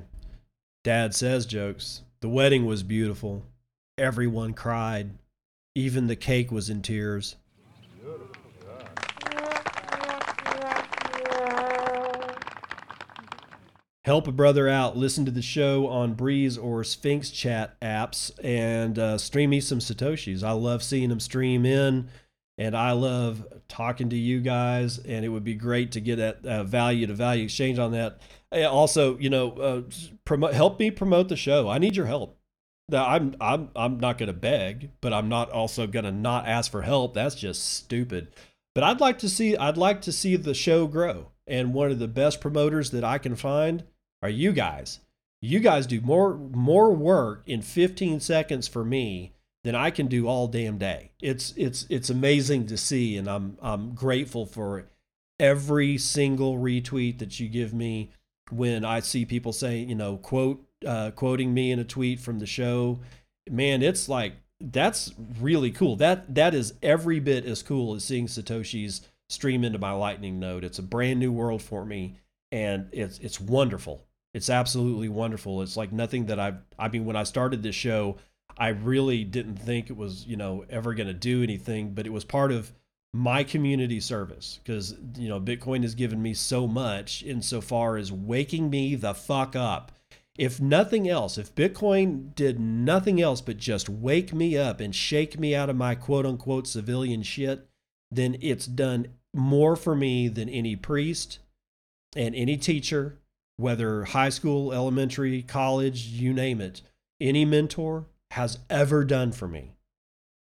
[0.84, 2.01] Dad says jokes.
[2.21, 3.45] The wedding was beautiful.
[3.95, 5.11] Everyone cried.
[5.75, 7.36] Even the cake was in tears.
[14.08, 18.97] Help a brother out, listen to the show on Breeze or Sphinx chat apps and
[18.97, 20.43] uh, stream me some Satoshis.
[20.43, 22.10] I love seeing them stream in
[22.58, 24.97] and I love talking to you guys.
[24.97, 28.22] And it would be great to get that uh, value to value exchange on that.
[28.51, 29.82] Also, you know, uh,
[30.24, 31.70] promote, help me promote the show.
[31.70, 32.38] I need your help.
[32.89, 36.47] Now, I'm I'm I'm not going to beg, but I'm not also going to not
[36.47, 37.14] ask for help.
[37.14, 38.30] That's just stupid.
[38.74, 41.32] But I'd like to see I'd like to see the show grow.
[41.45, 43.84] And one of the best promoters that I can find
[44.22, 44.99] are you guys.
[45.41, 50.28] You guys do more more work in 15 seconds for me than I can do
[50.28, 51.11] all damn day.
[51.22, 54.88] It's it's it's amazing to see and I'm I'm grateful for
[55.39, 58.11] every single retweet that you give me
[58.49, 62.39] when I see people saying, you know, quote uh, quoting me in a tweet from
[62.39, 62.99] the show.
[63.49, 65.95] Man, it's like that's really cool.
[65.97, 70.63] That that is every bit as cool as seeing Satoshi's stream into my lightning node.
[70.63, 72.15] It's a brand new world for me
[72.51, 74.07] and it's it's wonderful.
[74.34, 75.61] It's absolutely wonderful.
[75.61, 78.17] It's like nothing that I've I mean when I started this show,
[78.57, 82.13] I really didn't think it was, you know, ever going to do anything, but it
[82.13, 82.71] was part of
[83.13, 88.69] my community service because you know Bitcoin has given me so much insofar as waking
[88.69, 89.91] me the fuck up.
[90.38, 95.39] If nothing else, if Bitcoin did nothing else but just wake me up and shake
[95.39, 97.67] me out of my quote unquote civilian shit,
[98.11, 101.39] then it's done more for me than any priest,
[102.15, 103.17] and any teacher,
[103.58, 106.82] whether high school, elementary, college, you name it,
[107.20, 109.74] any mentor has ever done for me.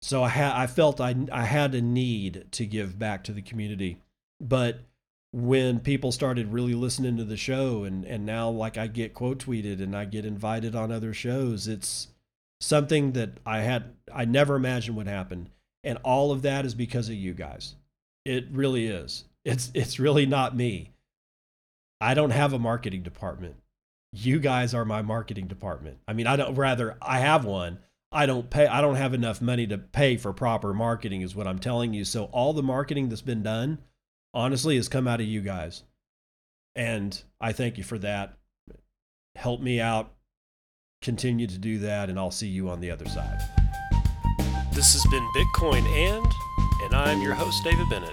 [0.01, 3.43] So I had I felt I I had a need to give back to the
[3.43, 3.99] community.
[4.41, 4.81] But
[5.33, 9.39] when people started really listening to the show and and now like I get quote
[9.39, 12.09] tweeted and I get invited on other shows, it's
[12.61, 15.51] something that I had I never imagined would happen.
[15.85, 17.75] And all of that is because of you guys.
[18.25, 19.25] It really is.
[19.45, 20.91] It's it's really not me.
[22.03, 23.55] I don't have a marketing department.
[24.13, 25.99] You guys are my marketing department.
[26.09, 27.79] I mean, I don't rather I have one.
[28.11, 31.47] I don't pay I don't have enough money to pay for proper marketing is what
[31.47, 32.05] I'm telling you.
[32.05, 33.79] So all the marketing that's been done
[34.35, 35.85] honestly has come out of you guys.
[36.75, 38.37] And I thank you for that.
[39.37, 40.13] Help me out.
[41.03, 43.39] Continue to do that and I'll see you on the other side.
[44.73, 46.27] This has been Bitcoin and
[46.83, 48.13] and I'm your host David Bennett.